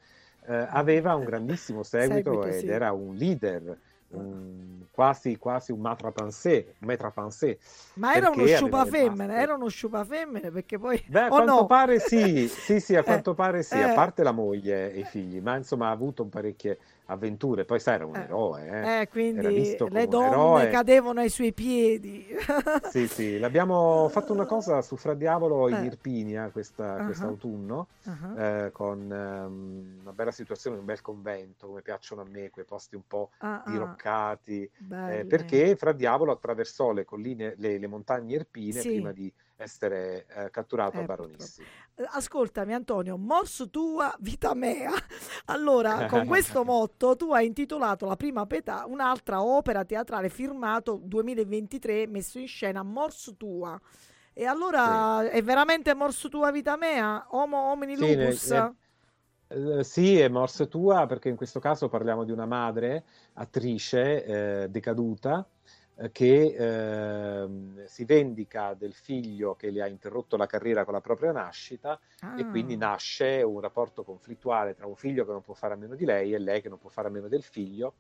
[0.47, 2.69] eh, aveva un grandissimo seguito, Seguito, ed sì.
[2.69, 3.79] era un leader,
[4.13, 7.59] un- quasi, quasi un matra pensée, à penser.
[7.95, 11.03] Ma era uno sciupa femmine, era uno sciupa femmine perché poi...
[11.09, 11.67] Beh, a o quanto no?
[11.67, 13.83] pare sì, sì, sì, a quanto pare sì, eh.
[13.83, 17.95] a parte la moglie e i figli, ma insomma ha avuto parecchie avventure, poi sai,
[17.97, 18.23] era un Eh.
[18.23, 19.01] eroe, eh.
[19.01, 22.27] Eh, quindi le donne cadevano ai suoi piedi.
[22.91, 25.85] Sì, sì, l'abbiamo fatto una cosa su Fra Diavolo in Eh.
[25.87, 27.05] Irpinia questa, Ah.
[27.05, 28.39] quest'autunno, Uh-huh.
[28.39, 32.95] eh, con ehm, una bella situazione, un bel convento, come piacciono a me, quei posti
[32.95, 34.71] un po' ah, diroccati,
[35.09, 38.89] eh, perché Fra Diavolo attraversò le colline, le, le montagne irpine Sì.
[38.89, 41.65] prima di essere eh, catturato Eh, a Baronissi.
[42.11, 44.93] Ascoltami Antonio, morso tua, vita mea.
[45.47, 52.07] Allora, con questo motto tu hai intitolato la prima petà un'altra opera teatrale firmato 2023
[52.07, 53.81] messo in scena Morso tua.
[54.35, 57.27] E allora è veramente Morso tua, vita mea?
[57.31, 58.51] Homo homini Sì, ne- lupus?
[58.51, 58.75] ne-
[59.49, 63.05] Eh, sì, è morse tua perché in questo caso parliamo di una madre
[63.35, 64.25] attrice
[64.65, 65.47] eh, decaduta
[66.13, 66.55] che
[67.43, 71.99] ehm, si vendica del figlio che le ha interrotto la carriera con la propria nascita
[72.35, 72.47] e Ah.
[72.47, 76.05] quindi nasce un rapporto conflittuale tra un figlio che non può fare a meno di
[76.05, 77.97] lei e lei che non può fare a meno del figlio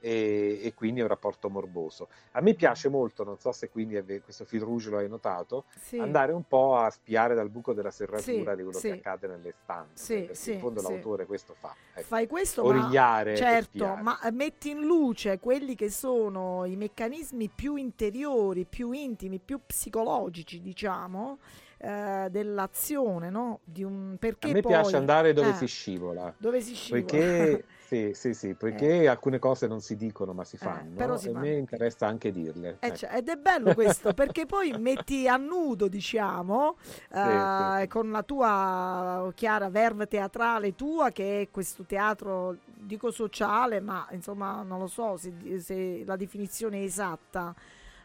[0.00, 2.08] e, e quindi è un rapporto morboso.
[2.32, 5.98] A me piace molto, non so se quindi questo fil rouge lo hai notato, Sì.
[5.98, 8.88] andare un po' a spiare dal buco della serratura Sì, di quello sì.
[8.88, 11.74] che accade nelle stanze, Sì, perché sì, in fondo l'autore questo fa.
[11.94, 12.06] ecco.
[12.06, 17.48] Fai questo, ma Origliare certo, ma eh, metti in luce quelli che sono i meccanismi
[17.54, 21.38] più interiori, più intimi, più psicologici, diciamo,
[21.82, 23.60] eh, dell'azione, no?
[23.64, 26.32] Di un, perché A me poi, piace andare dove eh, si scivola.
[26.36, 27.04] Dove si scivola.
[27.04, 30.96] Poiché, sì, sì, sì, poiché alcune cose non si dicono ma si fanno, Eh.
[30.96, 31.46] però si e a fanno.
[31.46, 32.76] me interessa anche dirle.
[32.80, 32.96] Eh, ecco.
[32.96, 36.76] cioè, ed è bello questo perché poi metti a nudo, diciamo,
[37.12, 37.88] eh, sì.
[37.88, 44.62] con la tua chiara verve teatrale tua, che è questo teatro, dico sociale, ma insomma
[44.62, 47.54] non lo so se, se la definizione è esatta.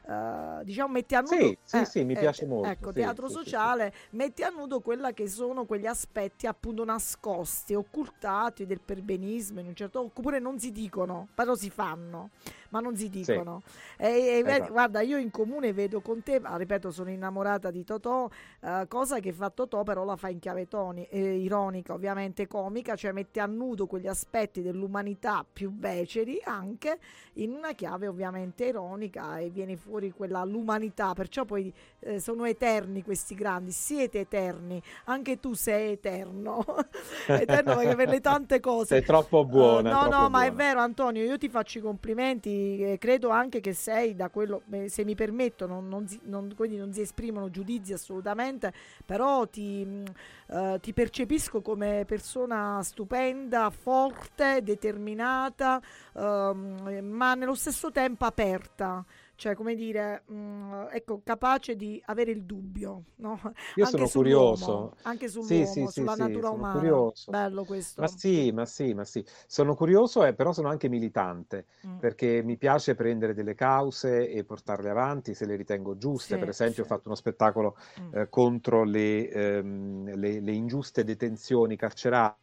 [0.07, 2.93] Eh, diciamo metti a nudo Sì, sì, eh, sì, mi eh, piace molto, ecco sì,
[2.93, 3.33] teatro sì.
[3.33, 9.67] sociale metti a nudo quella che sono quegli aspetti appunto nascosti occultati del perbenismo in
[9.67, 12.29] un certo oppure non si dicono però si fanno
[12.69, 13.61] ma non si dicono
[13.97, 14.71] e, e vedi, Esatto.
[14.71, 18.29] guarda io in comune vedo con te ma ripeto sono innamorata di Totò
[18.61, 22.95] eh, cosa che fa Totò però la fa in chiave toni, eh, ironica ovviamente comica
[22.95, 26.99] cioè mette a nudo quegli aspetti dell'umanità più beceri anche
[27.33, 31.73] in una chiave ovviamente ironica e viene fuori quella l'umanità perciò poi
[32.05, 36.63] eh, sono eterni questi grandi siete eterni anche tu sei eterno
[37.33, 39.93] eterno perché per le tante cose Sei troppo buona.
[39.93, 40.53] Uh, no, troppo no, ma è buona.
[40.53, 44.89] vero Antonio, io ti faccio i complimenti, eh, credo anche che sei da quello, beh,
[44.89, 48.73] se mi permetto, non, non non- quindi non si esprimono giudizi assolutamente,
[49.05, 50.03] però ti, mh,
[50.47, 55.81] eh, ti percepisco come persona stupenda, forte, determinata,
[56.15, 59.03] ehm, ma nello stesso tempo aperta.
[59.35, 63.39] Cioè, come dire, mh, ecco, capace di avere il dubbio, no?
[63.73, 64.93] Io anche sono curioso.
[65.03, 66.71] anche sull'uomo, sì, sì, sulla sì, natura umana.
[66.71, 67.31] curioso.
[67.31, 68.01] Bello questo.
[68.01, 69.23] Ma sì, ma sì, ma sì.
[69.47, 71.99] Sono curioso e però sono anche militante Mm.
[71.99, 76.37] perché mi piace prendere delle cause e portarle avanti se le ritengo giuste.
[76.37, 78.11] Per esempio, ho fatto uno spettacolo Mm.
[78.11, 82.37] eh, contro le, ehm, le- le ingiuste detenzioni carcerarie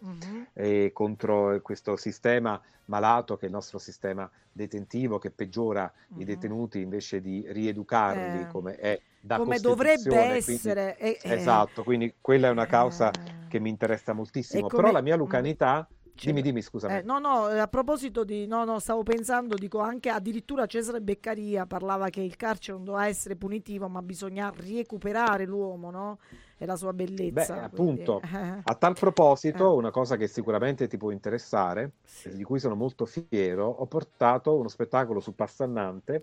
[0.00, 0.46] Mhm.
[0.52, 6.24] e contro questo sistema malato che è il nostro sistema detentivo che peggiora i Mhm.
[6.24, 8.46] detenuti invece di rieducarli Eh.
[8.48, 10.96] come è da come dovrebbe Costituzione, quindi- essere.
[10.98, 13.46] eh, eh, Esatto, quindi quella è una causa eh.
[13.48, 15.18] che mi interessa moltissimo, E però come- la mia mm.
[16.14, 16.94] Cioè, dimmi, dimmi, scusami.
[16.98, 21.00] eh, no, no, eh, a proposito di, no, no, stavo pensando, dico anche addirittura Cesare
[21.00, 26.18] Beccaria parlava che il carcere non doveva essere punitivo, ma bisogna recuperare l'uomo, no?
[26.58, 27.54] E la sua bellezza.
[27.54, 28.20] Beh, appunto,
[28.62, 29.76] A tal proposito, Eh.
[29.76, 32.34] una cosa che sicuramente ti può interessare, sì.
[32.34, 36.22] di cui sono molto fiero, ho portato uno spettacolo su Passannante,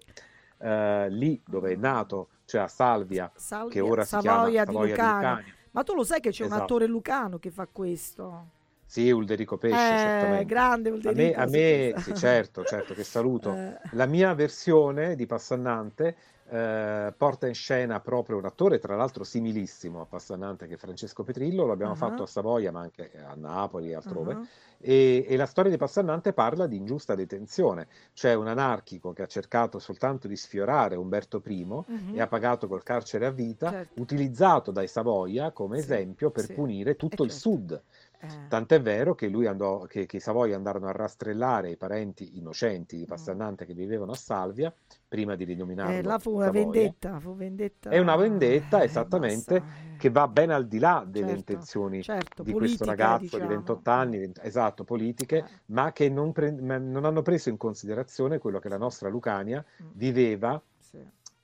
[0.59, 4.55] eh, lì dove è nato, cioè a Salvia, Salvia, che ora si Savoia chiama di
[4.57, 5.43] Savoia di Lucania.
[5.71, 6.63] Ma tu lo sai che c'è un Esatto.
[6.63, 8.49] attore lucano che fa questo?
[8.89, 10.45] Sì, Ulderico Pesce, eh, certamente.
[10.45, 11.33] grande A me, Ulderico.
[11.33, 12.13] a me- sì.
[12.13, 13.63] certo, certo, che saluto.
[13.79, 16.15] Eh, La mia versione di Passannante
[16.45, 21.23] eh, porta in scena proprio un attore, tra l'altro similissimo a Passannante che è Francesco
[21.23, 21.95] Petrillo, lo abbiamo Ah.
[21.95, 24.37] fatto a Savoia ma anche a Napoli e altrove.
[24.37, 24.47] uh-huh.
[24.79, 29.27] E, e la storia di Passannante parla di ingiusta detenzione, cioè un anarchico che ha
[29.27, 32.17] cercato soltanto di sfiorare Umberto I Mhm.
[32.17, 33.95] e ha pagato col carcere a vita, Certo.
[33.95, 36.51] utilizzato dai Savoia come Sì, esempio per sì.
[36.51, 37.31] punire tutto Eh, il certo.
[37.31, 37.81] sud.
[38.19, 42.37] Eh, Tant'è vero che lui andò, che, che i Savoia andarono a rastrellare i parenti
[42.37, 44.73] innocenti di Passannante che vivevano a Salvia
[45.07, 45.99] prima di rinominarlo Mm.
[45.99, 47.89] eh, là fu una vendetta, fu vendetta.
[47.89, 49.97] È una vendetta, eh, esattamente, basta, eh.
[49.97, 53.43] che va ben al di là delle Certo, intenzioni certo, di politiche, questo ragazzo diciamo.
[53.43, 57.49] di 28 anni, vent- esatto, politiche, Eh, ma che non, pre- ma non hanno preso
[57.49, 60.97] in considerazione quello che la nostra Lucania mm, viveva sì.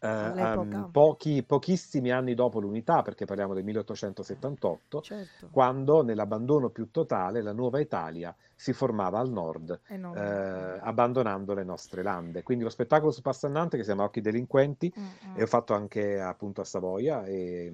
[0.04, 5.50] Ehm, pochi, pochissimi anni dopo l'unità, perché parliamo del 1878, Certo.
[5.52, 10.14] quando nell'abbandono più totale la nuova Italia si formava al nord, Eh no.
[10.16, 12.44] eh, abbandonando le nostre lande.
[12.44, 15.38] Quindi lo spettacolo su Passannante che si chiama Occhi delinquenti Mm, mm.
[15.38, 17.72] e ho fatto anche appunto a Savoia e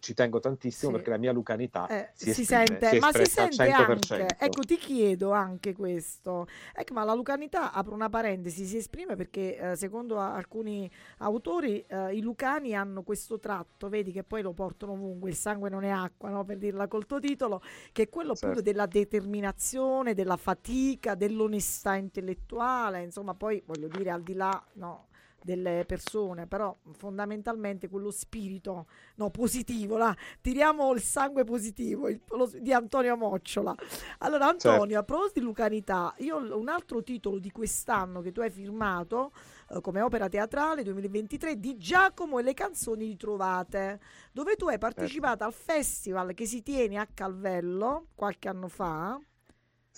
[0.00, 0.96] ci tengo tantissimo Sì.
[0.96, 4.20] perché la mia lucanità Eh, si, si, esprime- sente, si ma si sente 100%.
[4.22, 9.16] anche, ecco ti chiedo anche questo, ecco ma la lucanità, apro una parentesi, si esprime
[9.16, 14.52] perché eh, secondo alcuni autori eh, i lucani hanno questo tratto, vedi che poi lo
[14.52, 16.44] portano ovunque, il sangue non è acqua, no?
[16.44, 17.60] per dirla col tuo titolo,
[17.92, 18.70] che è quello appunto Certo.
[18.70, 25.06] della determinazione, della fatica, dell'onestà intellettuale, insomma poi voglio dire al di là no,
[25.42, 28.86] delle persone, però fondamentalmente quello spirito
[29.16, 33.74] no, positivo, là, tiriamo il sangue positivo il- lo- di Antonio Mocciola.
[34.18, 34.68] Allora Certo.
[34.70, 38.50] Antonio, a proposito di Lucanità, io ho un altro titolo di quest'anno che tu hai
[38.50, 39.32] firmato
[39.70, 44.00] eh, come opera teatrale 2023 di Giacomo e le canzoni ritrovate,
[44.32, 49.18] dove tu hai partecipato al festival che si tiene a Calvello qualche anno fa.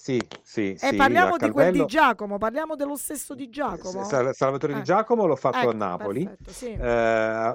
[0.01, 4.03] Sì, sì, E sì, parliamo a di quel di Giacomo, parliamo dello stesso di Giacomo.
[4.05, 4.77] Sal- Salvatore Eh.
[4.77, 6.25] di Giacomo l'ho fatto Ecco, a Napoli.
[6.25, 6.69] perfetto, sì.
[6.71, 6.81] Eh,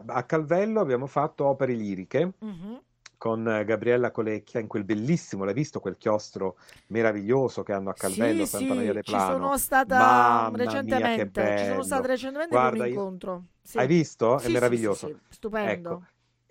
[0.05, 2.81] a Calvello abbiamo fatto opere liriche Mhm.
[3.17, 7.93] con eh, Gabriella Colecchia in quel bellissimo, l'hai visto quel chiostro meraviglioso che hanno a
[7.93, 9.33] Calvello, sì, Santa Maria sì, de ci Plano?
[9.33, 13.43] sono stata Mamma mia, recentemente, ci sono stata recentemente in Guarda, un io- incontro.
[13.63, 13.77] Sì.
[13.79, 14.37] Hai visto?
[14.37, 15.19] È meraviglioso.
[15.29, 15.89] stupendo.
[15.89, 16.03] Ecco.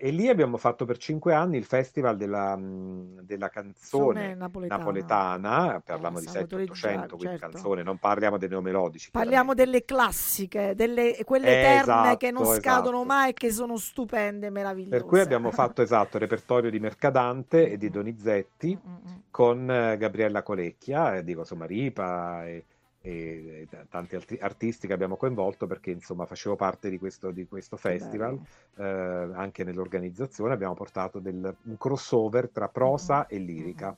[0.05, 4.77] E lì abbiamo fatto per cinque anni il festival della, della canzone napoletana.
[4.77, 7.39] napoletana, parliamo Eh, di Salvatore 7-800, Giuliano, quindi certo.
[7.39, 9.09] canzone, non parliamo dei neomelodici.
[9.09, 13.13] Parliamo delle classiche, delle, quelle Eh, eterne che non esatto, scadono esatto.
[13.13, 14.89] mai e che sono stupende, meravigliose.
[14.95, 19.17] Per cui abbiamo fatto esatto il repertorio di Mercadante e di Donizetti Mm, mm, mm.
[19.31, 22.65] con eh, Gabriella Colecchia, e dico insomma Ripa e,
[23.05, 27.77] e tanti altri artisti che abbiamo coinvolto perché insomma facevo parte di questo, di questo
[27.77, 28.39] festival,
[28.77, 33.95] eh, anche nell'organizzazione abbiamo portato del- un crossover tra prosa e lirica.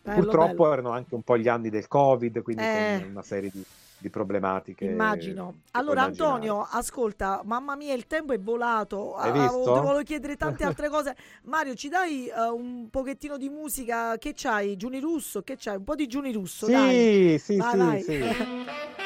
[0.00, 0.72] Bello, Purtroppo bello.
[0.72, 3.00] erano anche un po' gli anni del Covid, quindi Eh.
[3.00, 3.64] con una serie di,
[3.98, 4.84] di problematiche.
[4.84, 5.60] Immagino.
[5.72, 6.02] Allora.
[6.02, 9.14] Antonio, ascolta, mamma mia, il tempo è volato.
[9.16, 9.48] Hai Ah?
[9.48, 11.16] Ti volevo chiedere tante altre cose.
[11.44, 14.16] Mario, ci dai eh, un pochettino di musica?
[14.18, 14.76] Che c'hai?
[14.76, 15.42] Giuni Russo?
[15.42, 15.76] Che c'hai?
[15.76, 17.38] Un po' di Giuni Russo, dai.
[17.38, 18.32] Sì, sì, Vai, sì, vai.
[18.32, 19.04] sì.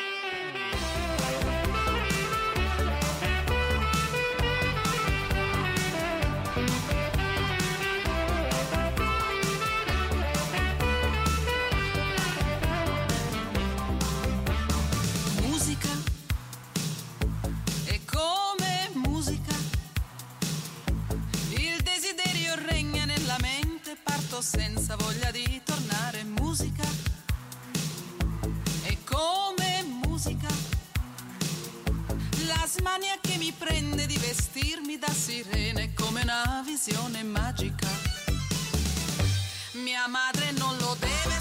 [24.40, 26.24] Senza voglia di tornare.
[26.24, 26.82] Musica
[28.82, 30.48] è come musica.
[32.46, 37.88] La smania che mi prende di vestirmi da sirene come una visione magica.
[39.72, 41.39] Mia madre non lo deve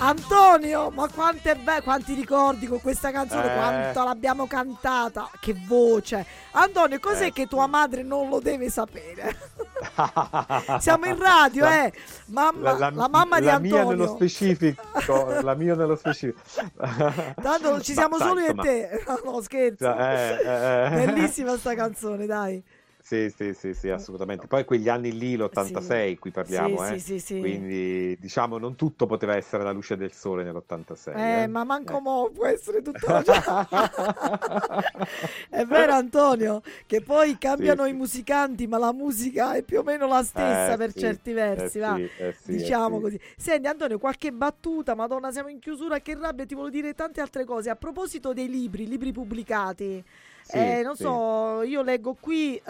[0.00, 3.56] Antonio, ma quanto è bello, quanti ricordi con questa canzone, Eh.
[3.56, 6.24] quanto l'abbiamo cantata, che voce.
[6.52, 9.36] Antonio, cos'è Eh, che tua madre non lo deve sapere?
[10.78, 11.92] Siamo in radio, La- eh.
[12.26, 14.04] Mamma, la, mamma di la mia Antonio.
[14.04, 14.82] nello specifico,
[15.40, 16.40] la mia nello specifico.
[17.42, 19.04] Tanto ci Ma siamo sai, solo io e te.
[19.06, 19.84] No, no, scherzo.
[19.84, 22.62] cioè, eh, eh, Bellissima sta canzone, dai.
[23.08, 24.46] Sì, sì, sì, sì, assolutamente.
[24.46, 26.98] Poi quegli anni lì, l'86, qui parliamo, Sì, eh.
[26.98, 27.40] sì, sì, sì.
[27.40, 31.16] Quindi diciamo non tutto poteva essere la luce del sole nell'86.
[31.16, 31.46] Eh, eh.
[31.46, 32.98] ma manco mo può essere tutto
[35.48, 37.96] È vero Antonio, che poi cambiano Sì, i sì.
[37.96, 41.78] musicanti, ma la musica è più o meno la stessa Eh, per sì, certi versi,
[41.78, 41.94] eh va.
[41.96, 43.00] sì, eh sì, eh diciamo sì.
[43.00, 43.18] così.
[43.38, 47.46] Senti Antonio, qualche battuta, madonna, siamo in chiusura, che rabbia, ti volevo dire tante altre
[47.46, 47.70] cose.
[47.70, 50.04] A proposito dei libri, libri pubblicati,
[50.48, 51.02] Sì, eh, non sì.
[51.02, 52.62] so, io leggo qui eh,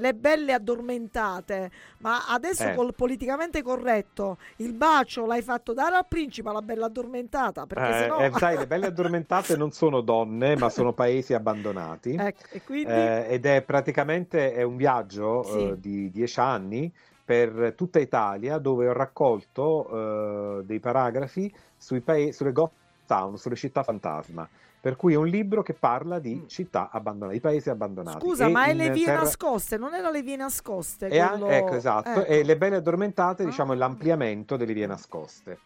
[0.00, 2.74] Le belle addormentate, ma adesso Eh.
[2.74, 7.92] col politicamente corretto, il bacio l'hai fatto dare al principe alla bella addormentata, perché Eh,
[7.92, 8.18] sennò...
[8.18, 12.16] eh, sai, le belle addormentate non sono donne, ma sono paesi abbandonati.
[12.18, 12.90] Ecco, e quindi...
[12.90, 15.68] Eh, ed è praticamente è un viaggio Sì.
[15.68, 16.92] eh, di dieci anni
[17.24, 22.72] per tutta Italia dove ho raccolto dei paragrafi sui paesi, sulle ghost
[23.06, 24.48] town, sulle città fantasma.
[24.80, 26.46] Per cui è un libro che parla di Mm.
[26.46, 28.18] città abbandonate, di paesi abbandonati.
[28.24, 31.06] Scusa, E ma è le vie terra- nascoste, non era le vie nascoste?
[31.20, 32.08] An- quello- ecco, esatto.
[32.08, 32.24] ecco.
[32.24, 33.78] E le belle addormentate, diciamo, è Ah.
[33.80, 35.58] l'ampliamento delle vie nascoste.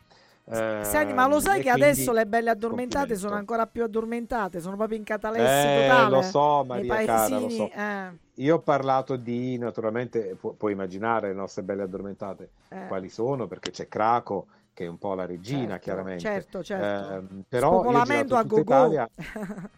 [0.46, 4.60] Senti, ma lo Ehm, sai e che adesso le belle addormentate sono ancora più addormentate,
[4.60, 6.10] sono proprio in catalessi Eh, totale.
[6.10, 7.70] lo so, Maria cara, lo so.
[7.74, 12.86] eh, Io ho parlato di, naturalmente, pu- puoi immaginare le nostre belle addormentate eh.
[12.88, 16.20] quali sono, perché c'è Craco, che è un po' la regina, Certo, chiaramente.
[16.20, 17.14] Certo, certo.
[17.14, 18.60] Ehm, però io ho Spopolamento a go-go.
[18.60, 19.08] Italia.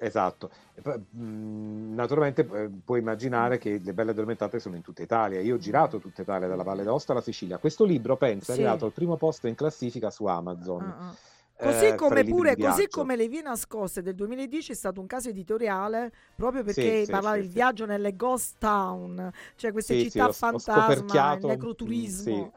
[0.00, 0.52] Esatto.
[1.10, 5.40] Naturalmente eh, puoi immaginare che le belle addormentate sono in tutta Italia.
[5.40, 7.58] Io ho girato tutta Italia, dalla Valle d'Aosta alla Sicilia.
[7.58, 8.60] Questo libro, pensa, è Sì.
[8.62, 10.82] arrivato al primo posto in classifica su Amazon.
[10.82, 11.14] Ah.
[11.60, 15.28] Così eh, come pure, così come Le vie nascoste del 2010 è stato un caso
[15.28, 17.50] editoriale proprio perché Sì, parlava sì, del sì.
[17.50, 22.52] viaggio nelle ghost town, cioè queste città fantasma, il mm, necroturismo.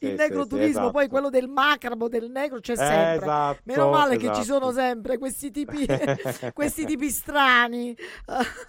[0.00, 1.08] il necroturismo, sì, poi esatto.
[1.08, 3.16] quello del macabro, del negro c'è Eh, sempre.
[3.16, 4.42] esatto, Meno male che ci esatto.
[4.42, 5.86] sono sempre questi tipi,
[6.52, 7.96] questi tipi strani.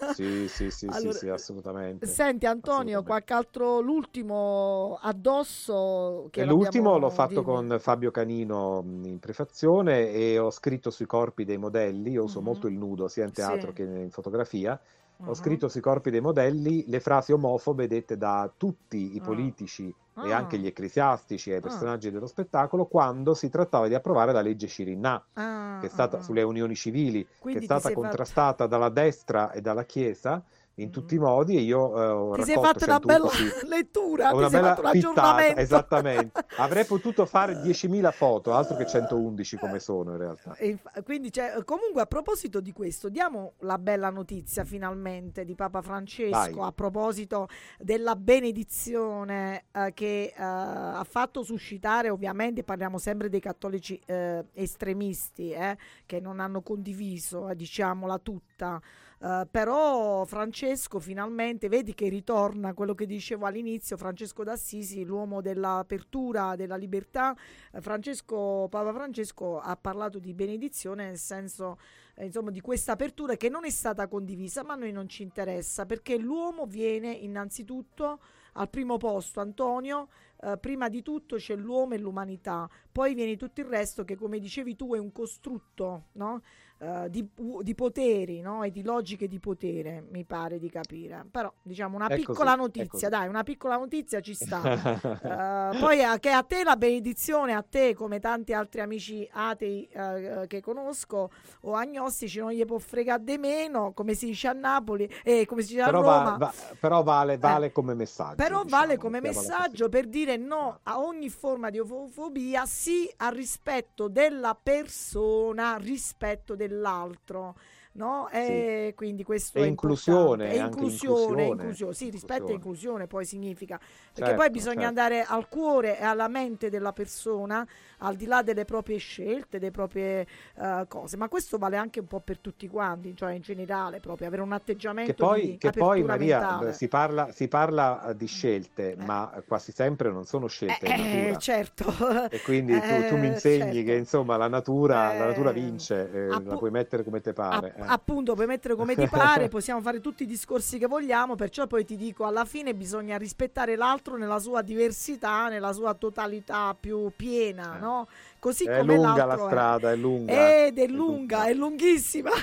[0.02, 2.06] Sì, sì, sì, Allora, sì, sì, assolutamente.
[2.06, 3.04] Senti Antonio, Assolutamente.
[3.04, 7.44] qualche altro, l'ultimo addosso che L'ultimo l'ho fatto dimmi.
[7.44, 12.40] con Fabio Canino mh, in prefazione e ho scritto sui corpi dei modelli, io uso
[12.40, 12.46] Mhm.
[12.46, 13.74] molto il nudo sia in teatro Sì.
[13.74, 14.80] che in fotografia,
[15.18, 15.30] Mhm.
[15.30, 19.24] ho scritto sui corpi dei modelli le frasi omofobe dette da tutti i Ah.
[19.24, 20.38] politici e Ah.
[20.38, 21.62] anche gli ecclesiastici e i Ah.
[21.62, 26.22] personaggi dello spettacolo quando si trattava di approvare la legge Cirinà, Ah, che è stata
[26.22, 30.44] sulle unioni civili, Quindi che è stata sei fatto- contrastata dalla destra e dalla Chiesa
[30.80, 34.30] in tutti i modi e io eh, ho Ti sei fatto una 111 bella lettura,
[34.30, 35.60] ti una sei bella fatto un pittata, aggiornamento.
[35.60, 36.46] esattamente.
[36.58, 40.56] Avrei potuto fare 10.000 foto, altro che 111 come sono in realtà.
[40.56, 45.56] E inf- quindi cioè, comunque a proposito di questo diamo la bella notizia finalmente di
[45.56, 46.68] Papa Francesco Vai.
[46.68, 47.48] a proposito
[47.80, 55.52] della benedizione eh, che eh, ha fatto suscitare ovviamente parliamo sempre dei cattolici eh, estremisti
[55.52, 58.80] eh, che non hanno condiviso eh, diciamola tutta
[59.20, 66.56] eh, però Francesco finalmente vedi che ritorna quello che dicevo all'inizio Francesco d'Assisi l'uomo dell'apertura
[66.56, 67.36] della libertà
[67.72, 71.78] eh, Francesco, Papa Francesco ha parlato di benedizione nel senso
[72.18, 75.22] eh, insomma, di questa apertura che non è stata condivisa, ma a noi non ci
[75.24, 78.20] interessa perché l'uomo viene innanzitutto
[78.54, 80.10] al primo posto, Antonio.
[80.42, 84.40] eh, prima di tutto c'è l'uomo e l'umanità, poi viene tutto il resto che, come
[84.40, 86.42] dicevi tu, è un costrutto no?
[86.80, 87.28] Eh, di,
[87.62, 88.62] di poteri no?
[88.62, 91.26] e di logiche di potere, mi pare di capire.
[91.32, 95.06] Però, diciamo, una È piccola è notizia, dai, una piccola notizia ci sta.
[95.28, 99.88] Eh, poi a, che a te la benedizione, a te come tanti altri amici atei
[99.88, 104.54] eh, che conosco o agnostici non gli può fregare di meno, come si dice a
[104.54, 106.24] Napoli e come si dice a Però, Roma.
[106.24, 108.36] va- va- però vale, vale come messaggio.
[108.36, 113.34] Però diciamo, vale come messaggio per dire no a ogni forma di ofobia, sì al
[113.34, 117.56] rispetto della persona, rispetto dell'altro.
[117.98, 118.30] No?
[118.30, 121.48] E quindi questo E è inclusione, anche inclusione, inclusione.
[121.48, 121.94] inclusione.
[121.96, 123.08] Sì, rispetto e Inclusione.
[123.08, 123.80] poi significa.
[124.14, 124.88] Perché Certo, poi bisogna certo.
[124.88, 127.68] andare al cuore e alla mente della persona,
[128.00, 130.28] al di là delle proprie scelte, delle proprie
[130.58, 131.18] eh, cose.
[131.18, 134.54] Ma questo vale anche un po' per tutti quanti, cioè in generale, proprio avere un
[134.54, 136.74] atteggiamento Che poi, di che poi Maria, mentale.
[136.74, 141.40] si parla, si parla eh, di scelte, ma quasi sempre non sono scelte Eh, natura.
[141.40, 141.86] certo.
[142.30, 143.86] E quindi tu, tu mi Eh, insegni certo.
[143.86, 147.74] che insomma la natura, la natura Eh, vince, eh, la puoi mettere come te pare.
[147.88, 151.68] App- appunto puoi mettere come ti pare, possiamo fare tutti i discorsi che vogliamo, perciò
[151.68, 157.12] poi ti dico alla fine bisogna rispettare l'altro nella sua diversità, nella sua totalità più
[157.16, 157.80] piena, Eh.
[157.80, 158.08] no?
[158.40, 159.50] Così È come lunga la l'altro è.
[159.50, 160.32] strada, è lunga.
[160.66, 161.44] Ed è è lunga, lunga.
[161.46, 162.30] è lunghissima.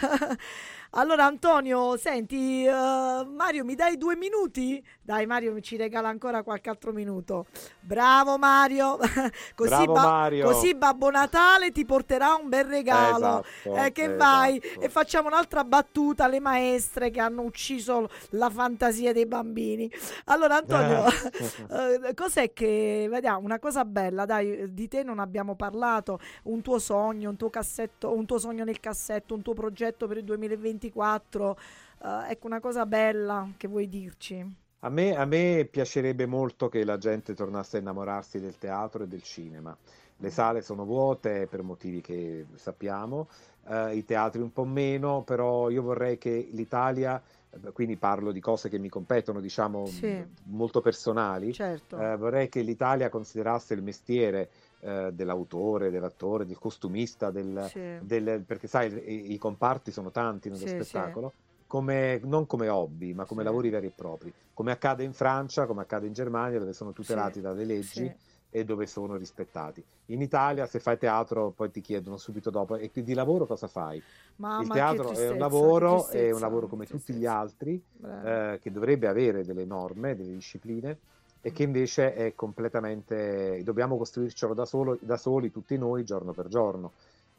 [0.97, 4.81] Allora Antonio, senti, eh, Mario mi dai due minuti?
[5.05, 7.45] Dai Mario ci regala ancora qualche altro minuto.
[7.81, 8.97] Bravo Mario,
[9.55, 10.47] così, Bravo Mario.
[10.47, 13.45] così Babbo Natale ti porterà un bel regalo.
[13.45, 14.17] Esatto, Eh, che esatto.
[14.17, 19.91] vai e facciamo un'altra battuta alle maestre che hanno ucciso la fantasia dei bambini.
[20.25, 21.05] Allora Antonio,
[22.09, 26.79] eh, cos'è che, vediamo, una cosa bella, dai, di te non abbiamo parlato, un tuo
[26.79, 31.59] sogno, un tuo cassetto, un tuo sogno nel cassetto, un tuo progetto per il 2024,
[32.05, 34.63] eh, ecco una cosa bella che vuoi dirci.
[34.85, 39.07] A me, a me piacerebbe molto che la gente tornasse a innamorarsi del teatro e
[39.07, 39.75] del cinema.
[40.17, 43.29] Le sale sono vuote per motivi che sappiamo,
[43.67, 47.21] eh, i teatri un po' meno, però io vorrei che l'Italia,
[47.51, 50.23] eh, quindi parlo di cose che mi competono, diciamo, Sì.
[50.49, 51.99] molto personali, Certo.
[51.99, 57.81] eh, vorrei che l'Italia considerasse il mestiere eh, dell'autore, dell'attore, del costumista, del, Sì.
[58.01, 60.69] del- perché sai, i, i comparti sono tanti nello sì.
[60.69, 61.33] spettacolo,
[61.75, 63.47] come- non come hobby, ma come Sì.
[63.49, 67.35] lavori veri e propri, come accade in Francia, come accade in Germania, dove sono tutelati
[67.35, 68.13] Sì, dalle leggi sì.
[68.49, 69.85] e dove sono rispettati.
[70.07, 74.01] In Italia, se fai teatro, poi ti chiedono subito dopo, e di lavoro cosa fai?
[74.37, 77.83] Mamma, Il teatro è un lavoro, è un lavoro come tutti gli altri,
[78.25, 80.97] eh, che dovrebbe avere delle norme, delle discipline
[81.41, 86.47] e che invece è completamente dobbiamo costruircelo da, solo- da soli tutti noi giorno per
[86.47, 86.93] giorno.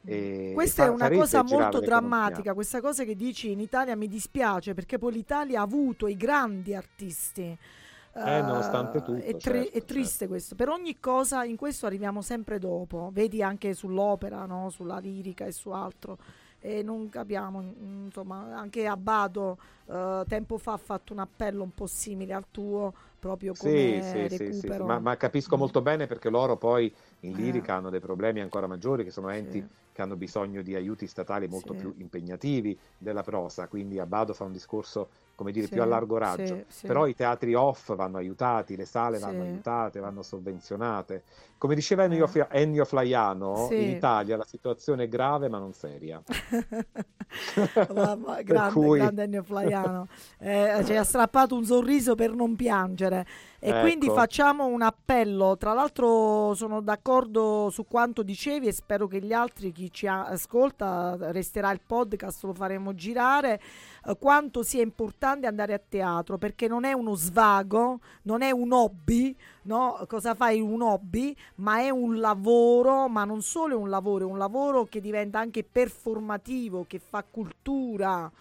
[0.06, 4.74] E- Questa è una cosa molto drammatica, questa cosa che dici in Italia mi dispiace
[4.74, 7.58] perché poi l'Italia ha avuto i grandi artisti.
[8.18, 10.56] Eh, nonostante Eh, tutto, è, tri- certo, è triste questo.
[10.56, 13.10] Per ogni cosa, in questo arriviamo sempre dopo.
[13.12, 14.70] Vedi anche sull'opera, no?
[14.70, 16.18] sulla lirica e su altro.
[16.60, 19.58] E non capiamo, mm, insomma, anche Abbado
[19.88, 24.28] eh, tempo fa ha fatto un appello un po' simile al tuo, proprio come Sì,
[24.30, 27.36] sì, sì, sì, ma, ma capisco molto bene perché loro poi in Eh.
[27.36, 29.68] lirica hanno dei problemi ancora maggiori, che sono enti Sì.
[29.92, 31.80] che hanno bisogno di aiuti statali molto Sì.
[31.80, 36.66] più impegnativi della prosa, quindi Abbado fa un discorso, come dire, più a largo raggio.
[36.82, 41.24] Però i teatri off vanno aiutati, le sale vanno aiutate, vanno sovvenzionate.
[41.58, 42.48] Come diceva Ennio, Eh.
[42.52, 46.22] Ennio Flaiano, in Italia la situazione è grave ma non seria.
[47.94, 49.75] Mamma, Per grande, cui- grande Ennio Flaiano.
[50.40, 53.26] Eh, ci ha strappato un sorriso per non piangere.
[53.60, 53.80] E Ecco.
[53.80, 55.58] quindi facciamo un appello.
[55.58, 61.18] Tra l'altro sono d'accordo su quanto dicevi e spero che gli altri, chi ci ascolta,
[61.32, 63.60] resterà il podcast, lo faremo girare.
[64.08, 68.72] eh, quanto sia importante andare a teatro perché non è uno svago, non è un
[68.72, 70.00] hobby, no?
[70.08, 74.30] Cosa fai un hobby, ma è un lavoro, ma non solo è un lavoro, è
[74.32, 78.32] un lavoro che diventa anche performativo, che fa cultura,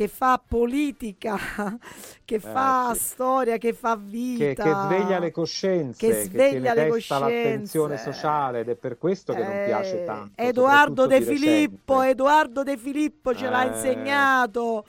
[0.00, 1.36] che che fa politica,
[2.24, 3.00] che fa Eh, sì.
[3.00, 4.62] storia, che fa che, vita.
[4.62, 8.12] che sveglia le coscienze, che che, sveglia tiene le testa l'attenzione coscienze.
[8.18, 10.40] sociale ed è per questo che non piace Eh, tanto.
[10.42, 12.00] Edoardo De Filippo.
[12.00, 13.66] Edoardo De Filippo ce l'ha Eh.
[13.68, 14.86] insegnato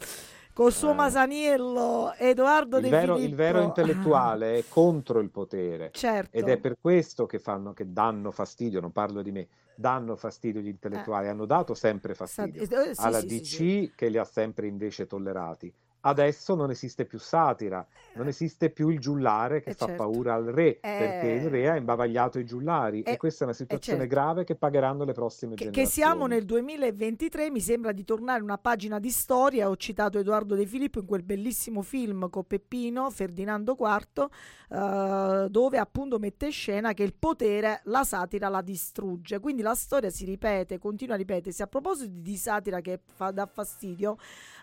[0.53, 0.95] col suo Eh.
[0.95, 2.13] Masaniello.
[2.17, 3.29] Edoardo Il De vero, Filippo.
[3.29, 6.37] il vero intellettuale è contro il potere Certo.
[6.37, 9.47] ed è per questo che, fanno, che danno fastidio, non parlo di me,
[9.81, 13.91] danno fastidio gli intellettuali, hanno dato sempre fastidio eh, sì, alla sì, DC sì.
[13.93, 15.73] che li ha sempre invece tollerati.
[16.03, 20.03] Adesso non esiste più satira, non esiste più il giullare che Eh, fa certo.
[20.03, 21.49] paura al re, perché il Eh.
[21.49, 24.13] re ha imbavagliato i giullari Eh, e questa è una situazione certo.
[24.15, 26.07] grave che pagheranno le prossime Che, che generazioni.
[26.07, 29.69] siamo nel 2023, mi sembra di tornare una pagina di storia.
[29.69, 34.27] Ho citato Edoardo De Filippo in quel bellissimo film con Peppino, Ferdinando IV,
[34.71, 39.39] eh, dove appunto mette in scena che il potere, la satira la distrugge.
[39.39, 41.61] Quindi la storia si ripete, continua a ripetersi.
[41.61, 44.17] A proposito di satira che fa, dà fastidio,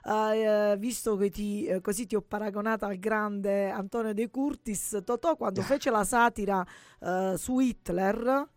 [0.04, 5.36] eh, visto che ti, eh, così ti ho paragonato al grande Antonio De Curtis, Totò
[5.36, 6.64] quando fece la satira
[7.00, 8.48] eh, su Hitler,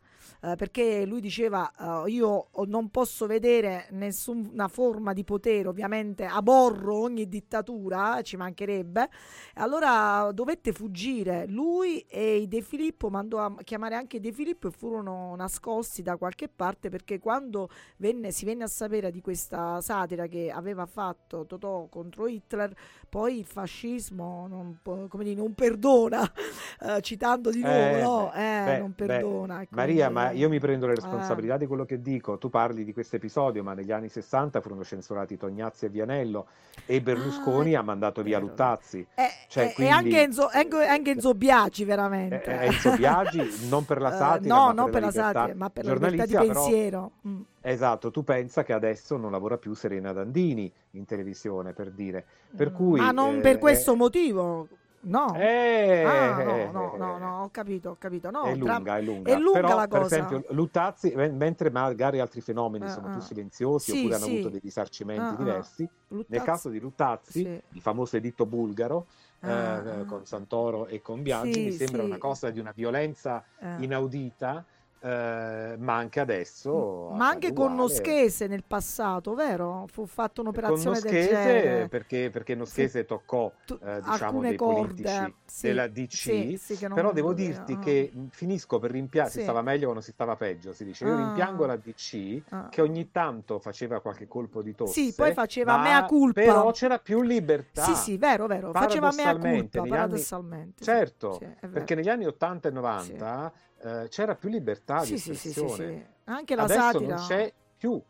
[0.41, 6.95] eh, perché lui diceva eh, io non posso vedere nessuna forma di potere, ovviamente aborro
[7.01, 9.09] ogni dittatura, ci mancherebbe.
[9.55, 14.71] Allora dovette fuggire lui e i De Filippo mandò a chiamare anche De Filippo e
[14.71, 20.27] furono nascosti da qualche parte perché quando venne- si venne a sapere di questa satira
[20.27, 22.73] che aveva fatto Totò contro Hitler,
[23.09, 26.21] poi il fascismo non, dire, non perdona,
[26.81, 28.31] eh, citando di nuovo, Eh, no?
[28.63, 29.61] beh, Eh, beh, non beh, perdona.
[29.61, 30.95] e Maria, quindi- ma io mi prendo le Eh.
[30.95, 32.37] responsabilità di quello che dico.
[32.37, 36.47] Tu parli di questo episodio, ma negli anni 60 furono censurati Tognazzi e Vianello
[36.85, 38.39] e Berlusconi Ah, ha mandato via.
[38.39, 39.05] Luttazzi.
[39.15, 42.43] Eh, Cioè, eh, quindi- E anche Enzo, anche, anche Enzo Biagi, veramente.
[42.43, 45.39] Eh, Enzo Biagi, non per la Eh, satira, no, ma non per la la libertà
[45.39, 47.11] satira, ma per la libertà di giornalistica, però- pensiero.
[47.27, 47.41] Mm.
[47.63, 52.25] Esatto, tu pensa che adesso non lavora più Serena Dandini in televisione, per dire.
[52.55, 54.67] Per Mm, cui, Ma non eh, per questo eh, motivo,
[55.03, 55.33] no.
[55.35, 58.29] eh, Ah, no, no, no, no, ho capito, ho capito.
[58.31, 59.31] No, è tra- lunga, è lunga.
[59.31, 60.15] è lunga Però, la per cosa.
[60.15, 63.11] esempio, Luttazzi, men- mentre magari altri fenomeni Ah, sono ah.
[63.11, 64.31] più silenziosi Sì, oppure hanno sì.
[64.33, 65.35] avuto dei risarcimenti Ah, ah.
[65.35, 67.61] diversi, Luttazzi- nel caso di Luttazzi, Sì.
[67.69, 69.07] il famoso editto bulgaro,
[69.43, 73.43] Ah, eh, con Santoro e con Biagi, Sì, mi sembra una cosa di una violenza
[73.59, 73.77] Eh.
[73.83, 74.63] inaudita,
[75.03, 77.09] eh, ma anche adesso...
[77.13, 77.73] Ma anche con.
[77.75, 79.85] Noschese nel passato, vero?
[79.91, 81.87] Fu fatta Con un'operazione del Noschese, genere.
[81.87, 86.87] perché, perché Noschese toccò Tu- eh, diciamo dei corde, politici sì, della DC, sì, sì,
[86.93, 87.79] però devo doveva- dirti ah.
[87.79, 89.37] che finisco per rimpiangere, Sì.
[89.39, 91.17] si stava meglio quando si stava peggio, si dice, io Ah.
[91.17, 92.67] rimpiango la DC Ah.
[92.69, 96.41] che ogni tanto faceva qualche colpo di tosse, Sì, poi faceva ma mea culpa.
[96.41, 97.83] però c'era più libertà.
[97.83, 98.71] Sì, sì, vero, vero.
[98.71, 99.47] Faceva mea culpa,
[99.81, 100.73] anni- paradossalmente.
[100.77, 103.51] sì, Certo, sì, perché negli anni 80 e 90
[103.83, 105.93] eh, c'era più libertà di Sì, sì, sì, sì, espressione.
[105.93, 106.05] sì.
[106.31, 107.15] Anche la Adesso satira.
[107.15, 108.01] non c'è più.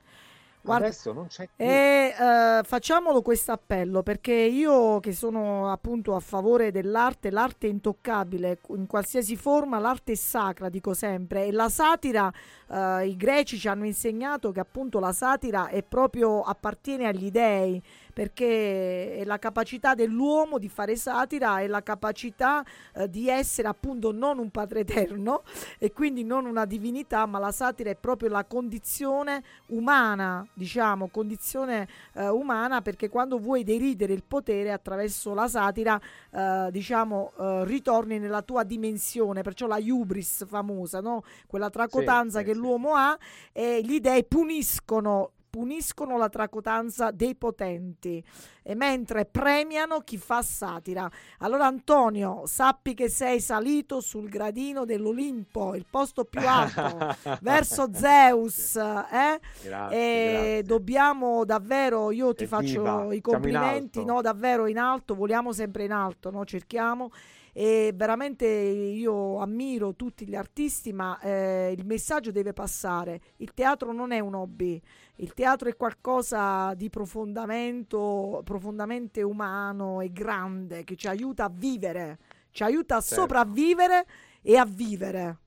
[0.64, 1.66] Guarda- Adesso non c'è più.
[1.66, 7.72] E eh, facciamolo questo appello perché io che sono appunto a favore dell'arte, l'arte è
[7.72, 12.32] intoccabile in qualsiasi forma, l'arte è sacra, dico sempre, e la satira,
[12.70, 17.82] eh, i greci ci hanno insegnato che appunto la satira è proprio appartiene agli dei
[18.22, 22.64] perché è la capacità dell'uomo di fare satira è la capacità
[22.94, 25.42] eh, di essere appunto non un padre eterno
[25.80, 31.88] e quindi non una divinità, ma la satira è proprio la condizione umana, diciamo, condizione
[32.14, 36.00] eh, umana perché quando vuoi deridere il potere attraverso la satira,
[36.32, 41.24] eh, diciamo, eh, ritorni nella tua dimensione, perciò la hubris famosa, no?
[41.48, 42.60] quella tracotanza sì, che sì.
[42.60, 43.18] l'uomo ha
[43.52, 48.24] e gli dei puniscono puniscono la tracotanza dei potenti
[48.64, 51.12] e mentre premiano chi fa satira.
[51.40, 58.78] Allora Antonio, sappi che sei salito sul gradino dell'Olimpo, il posto più alto, verso Zeus,
[58.78, 59.40] eh?
[59.62, 60.64] Grazie, e grazie.
[60.64, 65.92] dobbiamo davvero, io ti Evviva, faccio i complimenti, no, davvero in alto, voliamo sempre in
[65.92, 66.46] alto, no?
[66.46, 67.12] cerchiamo
[67.54, 73.20] e veramente io ammiro tutti gli artisti, ma eh, il messaggio deve passare.
[73.38, 74.82] Il teatro non è un hobby,
[75.18, 82.18] il teatro è qualcosa di profondamento, profondamente umano e grande che ci aiuta a vivere,
[82.52, 83.22] ci aiuta a Certo.
[83.22, 84.06] sopravvivere
[84.42, 85.38] e a vivere.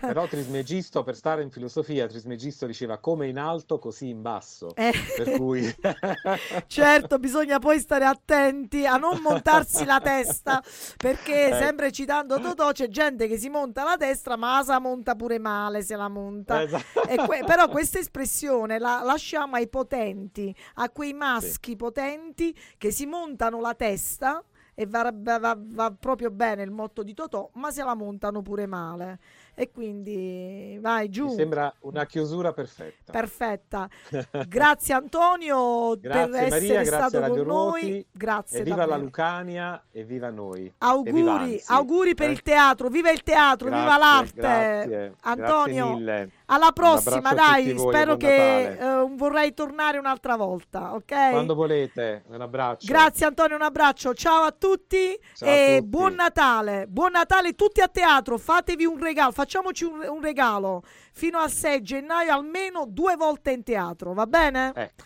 [0.00, 4.74] Però Trismegisto, per stare in filosofia, Trismegisto diceva come in alto, così in basso.
[4.74, 4.92] Eh.
[5.16, 5.62] Per cui...
[6.66, 10.62] Certo, bisogna poi stare attenti a non montarsi la testa,
[10.96, 11.54] perché Eh.
[11.54, 15.82] sempre citando Totò c'è gente che si monta la testa, ma la monta pure male
[15.82, 16.62] se la monta.
[16.62, 17.00] Esatto.
[17.26, 23.60] Que- però questa espressione la lasciamo ai potenti, a quei maschi potenti che si montano
[23.60, 24.42] la testa
[24.74, 28.42] e va, va- va- va proprio bene il motto di Totò, ma se la montano
[28.42, 29.18] pure male.
[29.56, 31.26] E quindi vai giù.
[31.26, 33.12] Mi sembra una chiusura perfetta.
[33.12, 33.88] Perfetta.
[34.48, 37.80] Grazie Antonio per Grazie essere Maria, grazie stato Radio con noi.
[37.80, 38.06] Ruoti.
[38.12, 39.04] Grazie E viva la davvero.
[39.04, 40.60] Lucania e viva noi.
[40.66, 42.32] E viva Auguri, auguri per Eh?
[42.32, 44.40] il teatro, viva il teatro, viva Grazie, l'arte.
[44.40, 46.30] grazie, Antonio, grazie mille.
[46.54, 51.30] Alla prossima, a dai, voi, spero che eh, vorrei tornare un'altra volta, ok?
[51.30, 52.86] Quando volete, un abbraccio.
[52.86, 55.88] Grazie Antonio, un abbraccio, ciao a tutti Ciao a e tutti.
[55.88, 60.82] buon Natale, buon Natale tutti a teatro, fatevi un regalo, facciamoci un, un regalo
[61.12, 64.72] fino al 6 gennaio almeno due volte in teatro, va bene?
[64.74, 65.04] Ecco,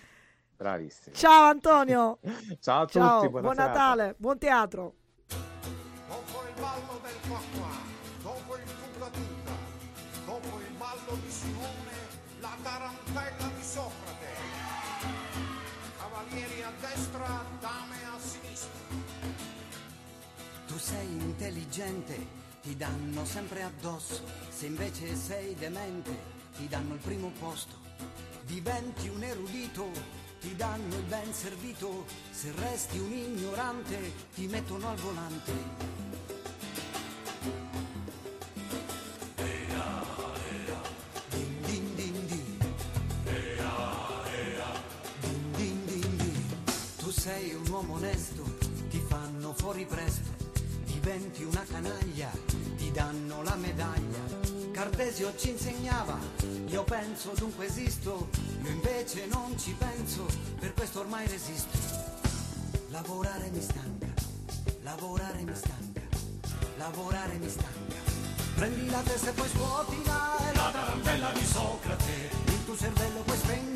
[0.57, 1.15] bravissimi.
[1.17, 2.19] Ciao Antonio,
[2.61, 3.67] Ciao a tutti, ciao, buon serata.
[3.67, 4.93] Natale, buon teatro.
[20.89, 22.17] Sei intelligente,
[22.63, 24.23] ti danno sempre addosso.
[24.49, 26.17] Se invece sei demente,
[26.57, 27.75] ti danno il primo posto.
[28.47, 29.91] Diventi un erudito,
[30.41, 32.07] ti danno il ben servito.
[32.31, 35.53] Se resti un ignorante, ti mettono al volante.
[46.97, 48.43] Tu sei un uomo onesto,
[48.89, 50.38] ti fanno fuori presto,
[51.09, 52.31] diventi una canaglia,
[52.77, 54.19] ti danno la medaglia.
[54.73, 56.19] Cartesio ci insegnava,
[56.67, 58.29] io penso dunque esisto,
[58.63, 60.27] io invece non ci penso,
[60.61, 61.79] per questo ormai resisto.
[62.91, 64.07] Lavorare mi stanca,
[64.83, 66.03] lavorare mi stanca,
[66.77, 67.97] lavorare mi stanca.
[68.57, 72.31] Prendi la testa e poi scuotila, è la tarantella di Socrate.
[72.45, 73.68] Il tuo cervello puoi spegnerlo,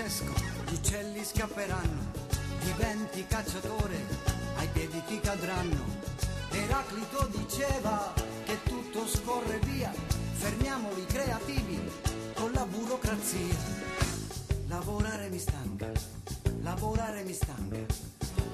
[0.00, 0.32] Francesco,
[0.66, 2.12] gli uccelli scapperanno.
[2.62, 4.06] Diventi cacciatore,
[4.56, 5.84] ai piedi ti cadranno.
[6.52, 8.10] Eraclito diceva
[8.44, 9.92] che tutto scorre via,
[10.32, 11.78] fermiamoli creativi
[12.34, 13.54] con la burocrazia.
[14.68, 15.90] Lavorare mi stanca,
[16.62, 17.78] lavorare mi stanca,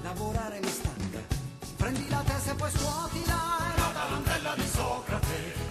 [0.02, 1.20] lavorare mi stanca.
[1.76, 5.65] Prendi la testa e poi scuotila, è la tarantella di Socrate.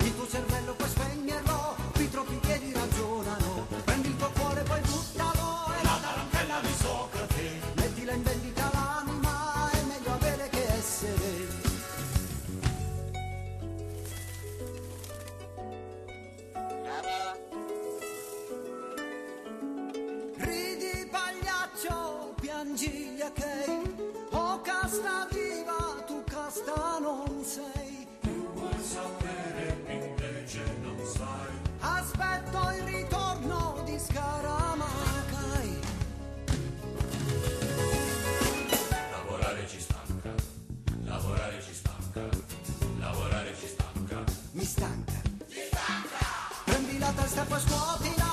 [47.35, 48.24] Prendi la